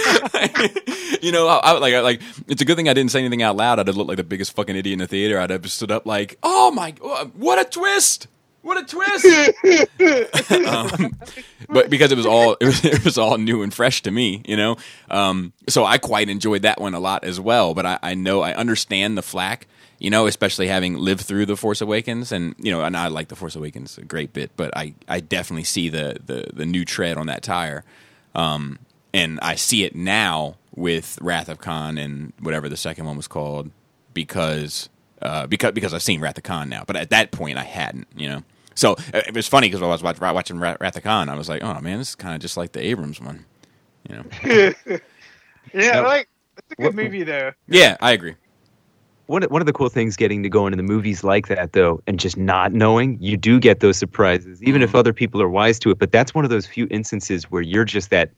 [1.21, 3.41] you know, I, I like, I, like it's a good thing I didn't say anything
[3.41, 3.79] out loud.
[3.79, 5.39] I'd have looked like the biggest fucking idiot in the theater.
[5.39, 6.91] I'd have stood up like, "Oh my,
[7.33, 8.27] what a twist!
[8.61, 11.17] What a twist!" um,
[11.69, 14.43] but because it was all it was, it was all new and fresh to me,
[14.45, 14.77] you know.
[15.09, 17.73] Um, so I quite enjoyed that one a lot as well.
[17.73, 19.65] But I, I know I understand the flack.
[19.99, 23.27] You know, especially having lived through the Force Awakens, and you know, and I like
[23.27, 26.85] the Force Awakens a great bit, but I, I definitely see the, the the new
[26.85, 27.83] tread on that tire.
[28.33, 28.79] Um,
[29.13, 33.27] and I see it now with Wrath of Khan and whatever the second one was
[33.27, 33.71] called
[34.13, 34.87] because
[35.21, 38.07] uh, because because I've seen Wrath of Khan now, but at that point I hadn't,
[38.15, 38.43] you know.
[38.75, 41.35] So uh, it was funny because I was watch, watching Wrath Wrath of Khan, I
[41.35, 43.45] was like, oh man, this is kind of just like the Abrams one,
[44.09, 44.23] you know.
[45.73, 47.51] Yeah, So- like it's a good What- movie though.
[47.67, 48.35] yeah, I agree.
[49.29, 52.01] One one of the cool things getting to go into the movies like that though,
[52.07, 54.97] and just not knowing, you do get those surprises, even if mm-hmm.
[54.97, 55.99] other people are wise to it.
[55.99, 58.31] But that's one of those few instances where you're just that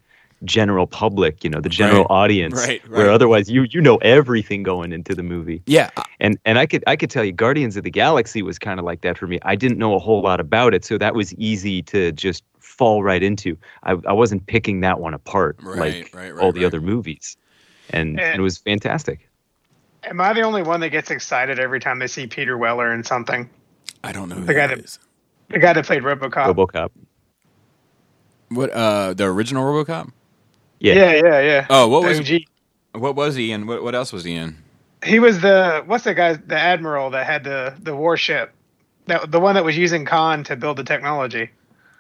[0.43, 2.11] general public, you know, the general Right.
[2.23, 5.61] audience, Right, where otherwise you you know everything going into the movie.
[5.65, 8.59] Yeah, uh And and I could I could tell you, Guardians of the Galaxy was
[8.59, 9.39] kind of like that for me.
[9.43, 13.01] I didn't know a whole lot about it, so that was easy to just fall
[13.01, 13.57] right into.
[13.83, 17.37] I, I wasn't picking that one apart Right, like right, right, all the other movies,
[17.91, 19.29] and, And- and it was fantastic.
[20.03, 23.03] Am I the only one that gets excited every time they see Peter Weller in
[23.03, 23.49] something?
[24.03, 24.99] I don't know who The guy that that- is.
[25.49, 26.55] The guy that played RoboCop.
[26.55, 26.89] RoboCop.
[28.49, 30.11] What uh the original RoboCop?
[30.79, 30.93] Yeah.
[30.93, 31.67] yeah, yeah, yeah.
[31.69, 32.41] Oh, what was OG.
[32.93, 33.67] what was he in?
[33.67, 34.57] What what else was he in?
[35.03, 36.33] He was the what's the guy?
[36.33, 38.53] The admiral that had the the warship.
[39.07, 41.49] That the one that was using Khan to build the technology.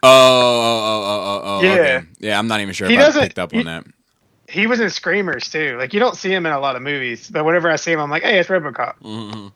[0.03, 1.71] Oh, oh, oh, oh, oh, oh Yeah.
[1.73, 2.07] okay.
[2.19, 2.39] yeah.
[2.39, 3.85] I'm not even sure He if I doesn't- picked up he- on that.
[4.51, 5.77] He was in Screamers too.
[5.77, 7.99] Like you don't see him in a lot of movies, but whenever I see him,
[7.99, 9.47] I'm like, hey, it's RoboCop, hmm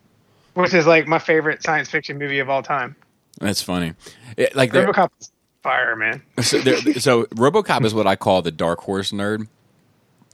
[0.55, 2.95] which is like my favorite science fiction movie of all time.
[3.39, 3.93] That's funny.
[4.37, 5.31] It, like RoboCop is
[5.61, 6.21] fire, man.
[6.41, 9.47] so, so RoboCop is what I call the dark horse nerd.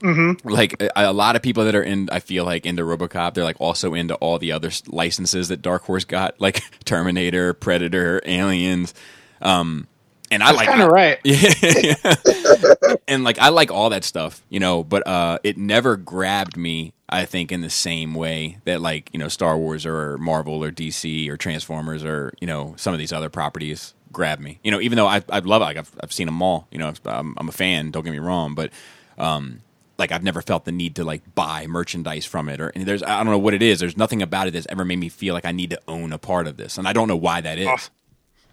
[0.00, 0.48] Mm-hmm.
[0.48, 3.44] Like a, a lot of people that are in, I feel like into RoboCop, they're
[3.44, 8.94] like also into all the other licenses that Dark Horse got, like Terminator, Predator, Aliens.
[9.40, 9.86] Um,
[10.32, 11.18] and I like Kind of right.
[11.24, 12.94] Yeah.
[13.08, 16.94] and like I like all that stuff, you know, but uh it never grabbed me,
[17.08, 20.70] I think, in the same way that like, you know, Star Wars or Marvel or
[20.72, 24.58] DC or Transformers or, you know, some of these other properties grab me.
[24.64, 26.78] You know, even though I I love it, like I've I've seen them all, you
[26.78, 28.70] know, I'm, I'm a fan, don't get me wrong, but
[29.18, 29.60] um
[29.98, 33.02] like I've never felt the need to like buy merchandise from it or and there's
[33.02, 33.80] I don't know what it is.
[33.80, 36.18] There's nothing about it that's ever made me feel like I need to own a
[36.18, 36.78] part of this.
[36.78, 37.90] And I don't know why that is.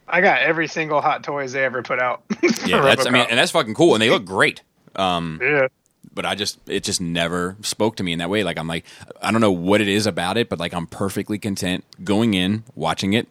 [0.10, 2.24] I got every single Hot Toys they ever put out.
[2.66, 4.62] yeah, that's I mean and that's fucking cool and they look great.
[4.96, 5.68] Um yeah.
[6.14, 8.44] but I just it just never spoke to me in that way.
[8.44, 8.86] Like I'm like
[9.22, 12.64] I don't know what it is about it, but like I'm perfectly content going in,
[12.76, 13.28] watching it,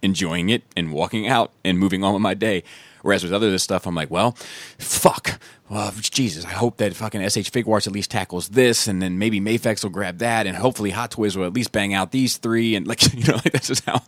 [0.00, 2.62] enjoying it, and walking out and moving on with my day.
[3.02, 4.32] Whereas with other this stuff, I'm like, well,
[4.78, 5.40] fuck.
[5.68, 9.40] Well, Jesus, I hope that fucking SH Figuarts at least tackles this, and then maybe
[9.40, 12.76] Mafex will grab that, and hopefully Hot Toys will at least bang out these three,
[12.76, 14.02] and like you know, like that's just how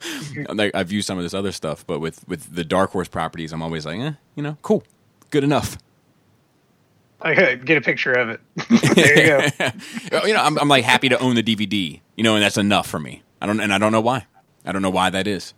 [0.51, 1.87] like, I view some of this other stuff.
[1.87, 4.85] But with with the Dark Horse properties, I'm always like, eh, you know, cool,
[5.31, 5.79] good enough.
[7.25, 8.41] I could get a picture of it.
[8.95, 10.27] there you go.
[10.27, 12.87] you know, I'm, I'm like happy to own the DVD, you know, and that's enough
[12.87, 13.23] for me.
[13.41, 14.27] I don't, and I don't know why.
[14.67, 15.55] I don't know why that is.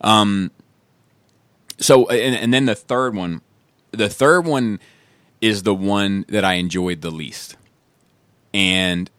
[0.00, 0.50] Um.
[1.80, 3.40] So, and, and then the third one,
[3.92, 4.80] the third one
[5.40, 7.56] is the one that I enjoyed the least.
[8.52, 9.10] And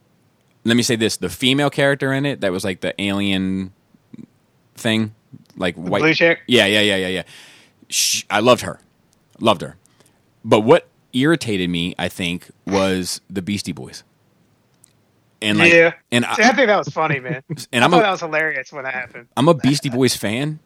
[0.63, 3.73] let me say this: the female character in it that was like the alien
[4.75, 5.15] thing,
[5.55, 6.01] like white.
[6.01, 6.41] Blue chick.
[6.47, 7.23] Yeah, yeah, yeah, yeah, yeah.
[7.87, 8.79] She, I loved her,
[9.39, 9.77] loved her.
[10.43, 14.03] But what irritated me, I think, was the Beastie Boys.
[15.41, 17.41] And like, yeah, and See, I, I, think that was funny, man.
[17.71, 19.27] And I am thought a, that was hilarious when that happened.
[19.37, 20.59] I'm a Beastie Boys fan,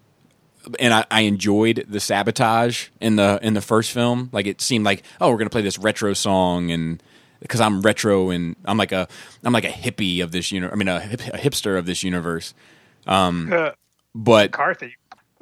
[0.79, 4.29] and I, I, enjoyed the sabotage in the in the first film.
[4.31, 7.01] Like it seemed like, oh, we're gonna play this retro song, and
[7.39, 9.07] because I'm retro and I'm like a
[9.43, 10.73] I'm like a hippie of this universe.
[10.73, 12.53] I mean, a, hip, a hipster of this universe.
[13.05, 13.71] Um, uh,
[14.15, 14.95] but McCarthy.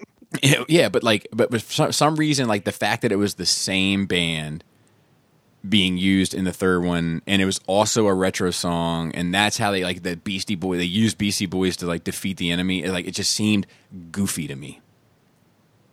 [0.67, 4.05] yeah, but like, but for some reason, like the fact that it was the same
[4.05, 4.63] band
[5.67, 9.57] being used in the third one, and it was also a retro song, and that's
[9.57, 10.77] how they like the Beastie Boy.
[10.77, 12.83] They used Beastie Boys to like defeat the enemy.
[12.83, 13.67] It, like it just seemed
[14.11, 14.81] goofy to me.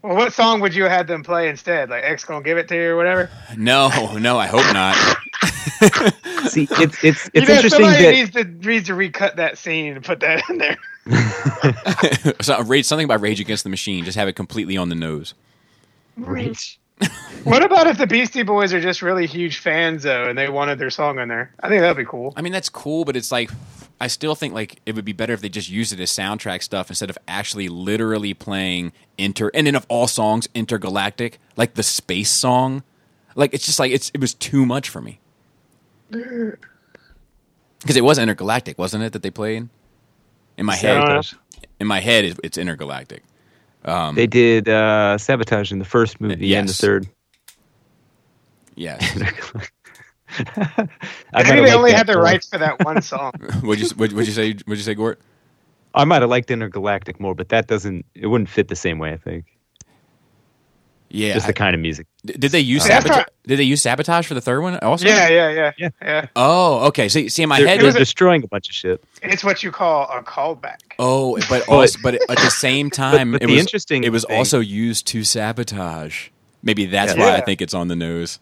[0.03, 1.91] Well, what song would you have had them play instead?
[1.91, 3.31] Like X gonna give it to you or whatever?
[3.57, 3.89] No,
[4.19, 4.95] no, I hope not.
[6.49, 9.59] See, it's it's it's you know, interesting somebody that needs to needs to recut that
[9.59, 12.35] scene and put that in there.
[12.41, 14.05] so, rage something about Rage Against the Machine.
[14.05, 15.35] Just have it completely on the nose.
[16.17, 16.79] Rage
[17.45, 20.79] what about if the Beastie Boys are just really huge fans though, and they wanted
[20.79, 21.53] their song on there?
[21.61, 22.33] I think that'd be cool.
[22.37, 23.51] I mean, that's cool, but it's like
[24.01, 26.63] I still think like it would be better if they just used it as soundtrack
[26.63, 31.83] stuff instead of actually literally playing inter and then of all songs intergalactic like the
[31.83, 32.85] space song.
[33.35, 35.21] Like it's just like it's it was too much for me.
[37.81, 39.69] Because it was intergalactic, wasn't it that they played?
[40.57, 41.25] In my head,
[41.79, 43.23] in my head, it's intergalactic.
[43.85, 46.59] Um, they did uh, sabotage in the first movie yes.
[46.59, 47.09] and the third.
[48.75, 49.71] Yes.
[51.33, 53.33] I think they only had the rights for that one song.
[53.63, 54.57] would you would, would you say?
[54.67, 55.21] Would you say, Gort?
[55.95, 58.05] I might have liked Intergalactic more, but that doesn't.
[58.15, 59.13] It wouldn't fit the same way.
[59.13, 59.47] I think.
[61.11, 62.07] Yeah, just the kind of music.
[62.27, 63.25] Did they use uh, sabotage?
[63.47, 64.79] Did they use sabotage for the third one?
[64.81, 65.89] Also, yeah, yeah, yeah, yeah.
[66.03, 66.27] yeah.
[66.37, 67.09] Oh, okay.
[67.09, 69.03] See, see, in my they're, head, they're destroying a bunch of shit.
[69.23, 70.81] It's what you call a callback.
[70.99, 74.05] Oh, but also, but at the same time, but, but it was interesting.
[74.05, 74.37] It was thing.
[74.37, 76.29] also used to sabotage.
[76.63, 77.21] Maybe that's yeah.
[77.21, 78.39] why I think it's on the nose.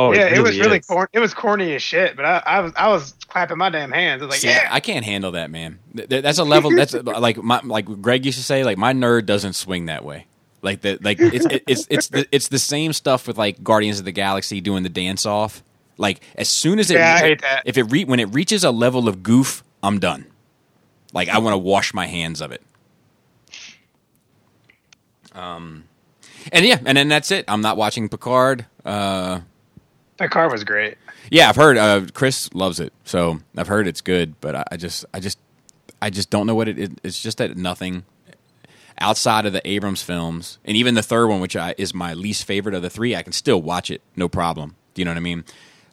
[0.00, 1.08] Oh, yeah, it, really it was really corny.
[1.12, 4.22] It was corny as shit, but I, I was I was clapping my damn hands.
[4.22, 5.78] I was like, See, yeah, I can't handle that, man.
[5.92, 6.74] That's a level.
[6.74, 8.64] That's like my like Greg used to say.
[8.64, 10.26] Like my nerd doesn't swing that way.
[10.62, 14.06] Like the like it's it's it's the, it's the same stuff with like Guardians of
[14.06, 15.62] the Galaxy doing the dance off.
[15.98, 19.22] Like as soon as it yeah, if it re- when it reaches a level of
[19.22, 20.24] goof, I'm done.
[21.12, 22.62] Like I want to wash my hands of it.
[25.32, 25.84] Um,
[26.52, 27.44] and yeah, and then that's it.
[27.48, 28.66] I'm not watching Picard.
[28.84, 29.40] Uh,
[30.20, 30.98] Picard was great.
[31.30, 31.76] Yeah, I've heard.
[31.76, 34.40] Uh, Chris loves it, so I've heard it's good.
[34.40, 35.38] But I, I just, I just,
[36.02, 36.92] I just don't know what it, it.
[37.02, 38.04] It's just that nothing
[38.98, 42.44] outside of the Abrams films, and even the third one, which I, is my least
[42.44, 44.76] favorite of the three, I can still watch it, no problem.
[44.92, 45.44] Do you know what I mean?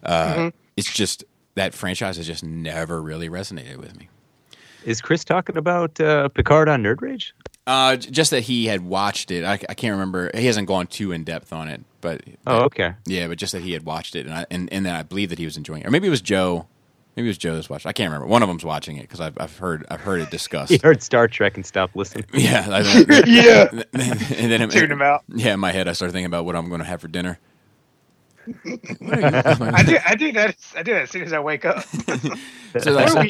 [0.04, 0.48] Uh, mm-hmm.
[0.76, 1.24] It's just
[1.56, 4.10] that franchise has just never really resonated with me.
[4.84, 7.34] Is Chris talking about uh, Picard on Nerd Rage?
[7.68, 9.43] Uh, just that he had watched it.
[9.43, 10.32] I, I, can't remember.
[10.34, 13.28] He hasn't gone too in depth on it, but oh, okay, yeah.
[13.28, 15.38] But just that he had watched it, and I, and and then I believe that
[15.38, 16.65] he was enjoying it, or maybe it was Joe.
[17.18, 17.89] Maybe it was Joe that's watching.
[17.89, 18.26] I can't remember.
[18.26, 20.72] One of them's watching it because I've, I've heard I've heard it discussed.
[20.72, 22.24] he heard Star Trek and stopped listening.
[22.34, 22.80] Yeah, I,
[23.28, 23.68] yeah.
[23.91, 25.26] and then tune him out.
[25.28, 27.38] Yeah, in my head, I started thinking about what I'm going to have for dinner.
[28.47, 29.97] I do.
[30.05, 30.55] I do that.
[30.74, 31.84] I do that as soon as I wake up.
[31.84, 33.24] so like, so,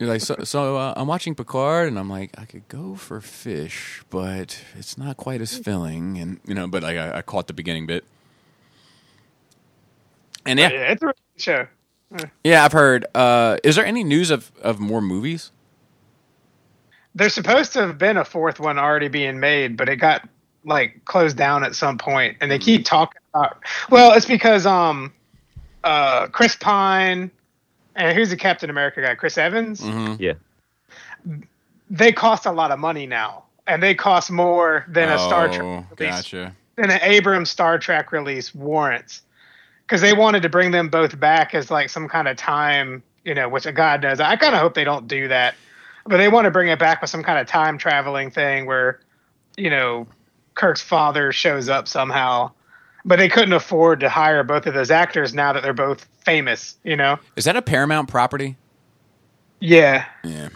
[0.00, 3.20] you're like, so, so uh, I'm watching Picard, and I'm like, I could go for
[3.20, 7.48] fish, but it's not quite as filling, and you know, but like, I, I caught
[7.48, 8.02] the beginning bit,
[10.46, 11.66] and yeah, yeah it's a show.
[12.42, 13.04] Yeah, I've heard.
[13.14, 15.52] Uh, is there any news of, of more movies?
[17.14, 20.26] There's supposed to have been a fourth one already being made, but it got
[20.64, 23.58] like closed down at some point, and they keep talking about.
[23.90, 25.12] Well, it's because um,
[25.84, 27.30] uh, Chris Pine
[28.00, 29.14] and who's the Captain America guy?
[29.14, 29.80] Chris Evans.
[29.80, 30.14] Mm-hmm.
[30.18, 30.32] Yeah.
[31.90, 35.60] They cost a lot of money now, and they cost more than a Star Trek
[35.62, 36.54] oh, release, gotcha.
[36.76, 39.22] than an Abrams Star Trek release warrants
[39.82, 43.34] because they wanted to bring them both back as like some kind of time, you
[43.34, 44.20] know, which God knows.
[44.20, 45.56] I kind of hope they don't do that,
[46.06, 49.00] but they want to bring it back with some kind of time traveling thing where,
[49.56, 50.06] you know,
[50.54, 52.52] Kirk's father shows up somehow,
[53.04, 56.76] but they couldn't afford to hire both of those actors now that they're both famous,
[56.84, 57.18] you know.
[57.36, 58.56] Is that a Paramount property?
[59.60, 60.48] Yeah, Yeah.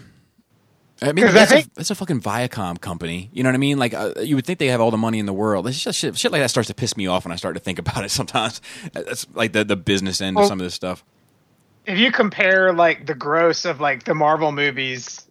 [1.02, 3.28] I mean, 'Cause I that's, think- a, that's a fucking Viacom company.
[3.32, 3.78] You know what I mean?
[3.78, 5.66] Like, uh, you would think they have all the money in the world.
[5.66, 7.60] It's just shit, shit like that starts to piss me off when I start to
[7.60, 8.62] think about it sometimes.
[8.92, 11.04] That's like the, the business end of some of this stuff.
[11.84, 15.26] if you compare like the gross of like the Marvel movies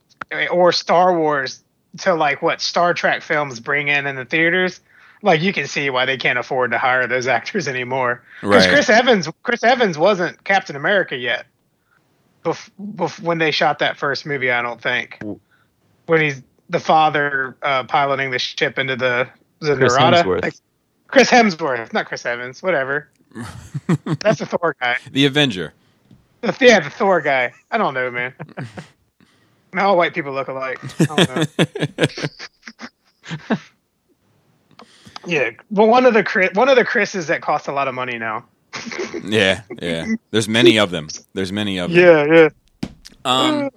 [0.51, 1.63] or Star Wars
[1.99, 4.81] to like what Star Trek films bring in in the theaters,
[5.23, 8.21] like you can see why they can't afford to hire those actors anymore.
[8.41, 8.69] Because Right.
[8.69, 11.45] Chris Evans, Chris Evans wasn't Captain America yet.
[12.45, 15.17] Bef- bef- when they shot that first movie, I don't think.
[16.05, 19.27] When he's the father uh, piloting the ship into the
[19.59, 20.23] the Chris Narada.
[20.23, 20.41] Hemsworth.
[20.43, 20.53] Like,
[21.07, 22.61] Chris Hemsworth, not Chris Evans.
[22.61, 23.07] Whatever.
[24.19, 24.97] That's the Thor guy.
[25.11, 25.73] The Avenger.
[26.41, 27.53] The, yeah, the Thor guy.
[27.71, 28.33] I don't know, man.
[29.75, 30.79] Now all white people look alike.
[35.23, 35.45] I don't know.
[35.45, 37.95] yeah, well, one of the Chris, one of the Chris's that cost a lot of
[37.95, 38.45] money now.
[39.23, 40.07] Yeah, yeah.
[40.31, 41.07] There's many of them.
[41.33, 41.99] There's many of them.
[41.99, 42.49] Yeah, yeah.
[43.25, 43.69] Um,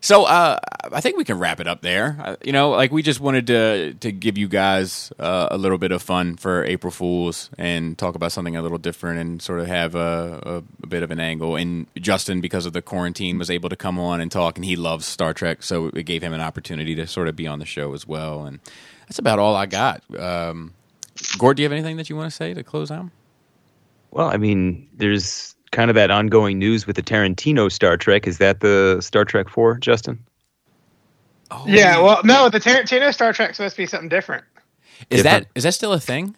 [0.00, 0.58] so uh,
[0.92, 2.18] I think we can wrap it up there.
[2.22, 5.78] Uh, you know, like we just wanted to to give you guys uh, a little
[5.78, 9.60] bit of fun for April Fools and talk about something a little different and sort
[9.60, 11.56] of have a, a, a bit of an angle.
[11.56, 14.76] And Justin, because of the quarantine, was able to come on and talk, and he
[14.76, 17.66] loves Star Trek, so it gave him an opportunity to sort of be on the
[17.66, 18.44] show as well.
[18.44, 18.58] And
[19.12, 20.02] that's about all I got.
[20.18, 20.72] Um,
[21.36, 23.10] Gort, do you have anything that you want to say to close out?
[24.10, 28.26] Well, I mean, there's kind of that ongoing news with the Tarantino Star Trek.
[28.26, 30.18] Is that the Star Trek 4, Justin?
[31.50, 34.44] Oh, Yeah, well, no, the Tarantino Star Trek's supposed to be something different.
[35.10, 35.48] is that different.
[35.56, 36.34] is that still a thing?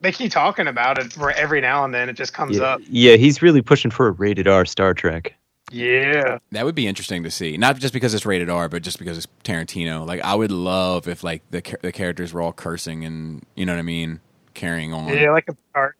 [0.00, 2.08] They keep talking about it for every now and then.
[2.08, 2.80] It just comes Yeah, up.
[2.88, 5.34] yeah, he's really pushing for a rated R Star Trek.
[5.72, 7.56] Yeah, That would be interesting to see.
[7.56, 10.06] Not just because it's rated R, but just because it's Tarantino.
[10.06, 13.72] Like I would love if like the the characters were all cursing and you know
[13.72, 14.20] what I mean,
[14.54, 15.08] carrying on.
[15.08, 15.94] yeah, like a Picard.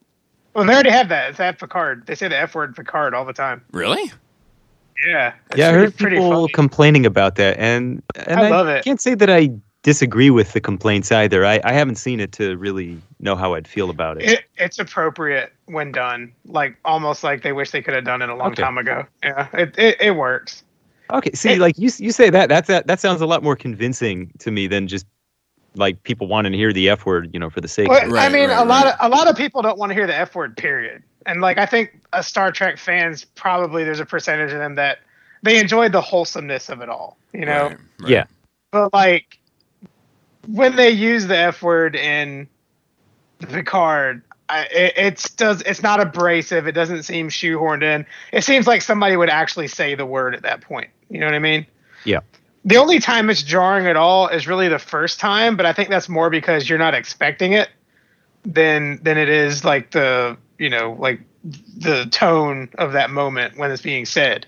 [0.54, 1.30] Well, they already have that.
[1.30, 2.06] It's that Picard.
[2.06, 3.62] They say the F word Picard all the time.
[3.72, 4.10] Really?
[5.06, 6.48] Yeah, yeah, I heard people funny.
[6.52, 8.82] complaining about that, and and I love it.
[8.84, 9.50] can't say that I
[9.86, 11.46] disagree with the complaints either.
[11.46, 14.28] I, I haven't seen it to really know how I'd feel about it.
[14.28, 18.28] It, it's appropriate when done, like almost like they wish they could have done it
[18.28, 18.62] a long Okay.
[18.64, 19.06] time ago.
[19.22, 20.64] Yeah, it, it it works.
[21.12, 23.54] Okay, see, It- like you you say that that's that that sounds a lot more
[23.54, 25.06] convincing to me than just
[25.76, 28.08] like people wanting to hear the F word, you know, for the sake Well, of
[28.08, 28.12] it.
[28.12, 30.08] Right, I mean, right, a lot of a lot of people don't want to hear
[30.08, 30.56] the F word.
[30.56, 31.04] Period.
[31.26, 34.98] And like, I think a Star Trek fans probably there's a percentage of them that
[35.42, 37.16] they enjoyed the wholesomeness of it all.
[37.32, 38.10] You know, Right, right.
[38.10, 38.24] Yeah.
[38.72, 39.38] but like
[40.46, 42.48] when they use the F word in
[43.40, 46.66] Picard, I, it, it's does it's not abrasive.
[46.66, 48.06] It doesn't seem shoehorned in.
[48.32, 50.90] It seems like somebody would actually say the word at that point.
[51.10, 51.66] You know what I mean?
[52.04, 52.20] Yeah.
[52.64, 55.88] The only time it's jarring at all is really the first time, but I think
[55.88, 57.68] that's more because you're not expecting it
[58.44, 61.20] than than it is like the you know like
[61.76, 64.46] the tone of that moment when it's being said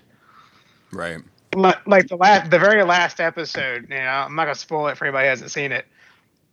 [0.91, 1.19] Right.
[1.55, 4.97] Li- like the last the very last episode you know i'm not gonna spoil it
[4.97, 5.85] for anybody who hasn't seen it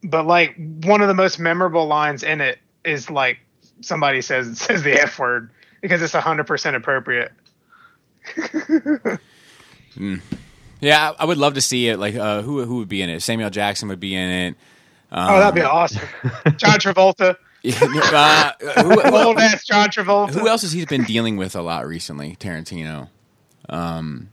[0.03, 3.39] but like one of the most memorable lines in it is like
[3.81, 7.33] somebody says says the f word because it's 100% appropriate
[10.81, 11.99] Yeah, I, I would love to see it.
[11.99, 13.21] Like, uh, who who would be in it?
[13.21, 14.57] Samuel Jackson would be in it.
[15.11, 16.03] Um, oh that'd be awesome
[16.57, 21.55] john travolta uh, who, old ass john travolta who else has he been dealing with
[21.55, 22.37] a lot recently?
[22.37, 23.09] Tarantino.
[23.69, 24.31] Um.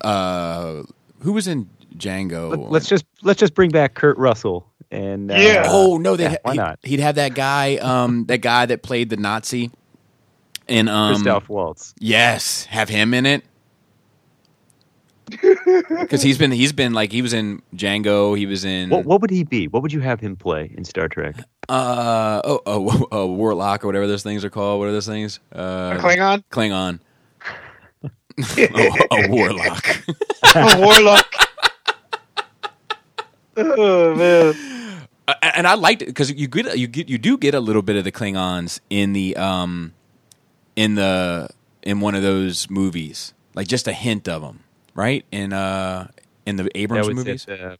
[0.00, 0.82] Uh.
[1.20, 2.70] Who was in Django?
[2.70, 5.64] Let's just let's just bring back Kurt Russell and uh, Yeah.
[5.66, 6.16] Oh no!
[6.16, 6.78] They Yeah, why he, not?
[6.82, 7.76] He'd have that guy.
[7.76, 8.26] Um.
[8.26, 9.70] that guy that played the Nazi.
[10.68, 11.14] And um.
[11.14, 11.94] Christoph Waltz.
[11.98, 13.44] Yes, have him in it.
[15.90, 18.38] Because he's been he's been like he was in Django.
[18.38, 19.66] He was in What what would he be?
[19.66, 21.36] What would you have him play in Star Trek?
[21.68, 24.78] uh oh, oh, oh Warlock or whatever those things are called.
[24.78, 25.40] What are those things?
[25.50, 27.00] a Uh, klingon Klingon.
[28.38, 29.86] Oh, a warlock.
[30.54, 31.26] a warlock
[33.56, 34.54] oh man
[35.28, 37.82] Uh, and I liked it because you get you get you do get a little
[37.82, 39.92] bit of the Klingons in the um
[40.76, 41.48] in the
[41.82, 44.60] in one of those movies, like just a hint of them,
[44.94, 45.24] right?
[45.32, 46.08] In uh
[46.44, 47.44] in the That Abrams was movies.
[47.48, 47.76] it, uh,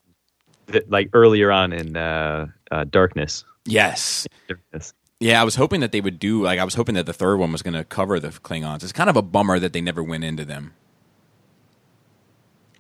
[0.67, 3.45] that, like earlier on in uh, uh, Darkness.
[3.65, 4.27] Yes.
[4.49, 4.93] Darkness.
[5.19, 7.37] Yeah, I was hoping that they would do like I was hoping that the third
[7.37, 8.83] one was going to cover the Klingons.
[8.83, 10.75] It's kind of a bummer that they never went into them.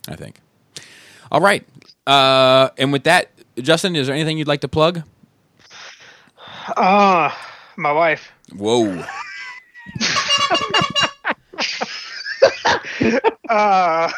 [0.08, 0.40] I think.
[1.32, 1.66] All right,
[2.06, 5.02] uh, and with that, Justin, is there anything you'd like to plug?
[6.76, 7.30] uh
[7.76, 8.30] my wife.
[8.54, 9.04] Whoa.
[13.48, 14.10] Uh,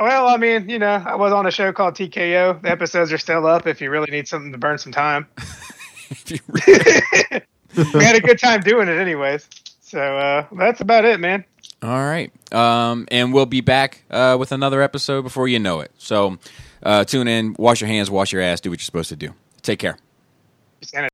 [0.00, 2.60] well, I mean, you know, I was on a show called TKO.
[2.62, 5.28] The episodes are still up if you really need something to burn some time.
[7.94, 9.48] we had a good time doing it, anyways.
[9.80, 11.44] So uh, that's about it, man.
[11.82, 12.32] All right.
[12.52, 15.90] Um, and we'll be back uh, with another episode before you know it.
[15.98, 16.38] So
[16.82, 19.34] uh, tune in, wash your hands, wash your ass, do what you're supposed to do.
[19.62, 19.98] Take care.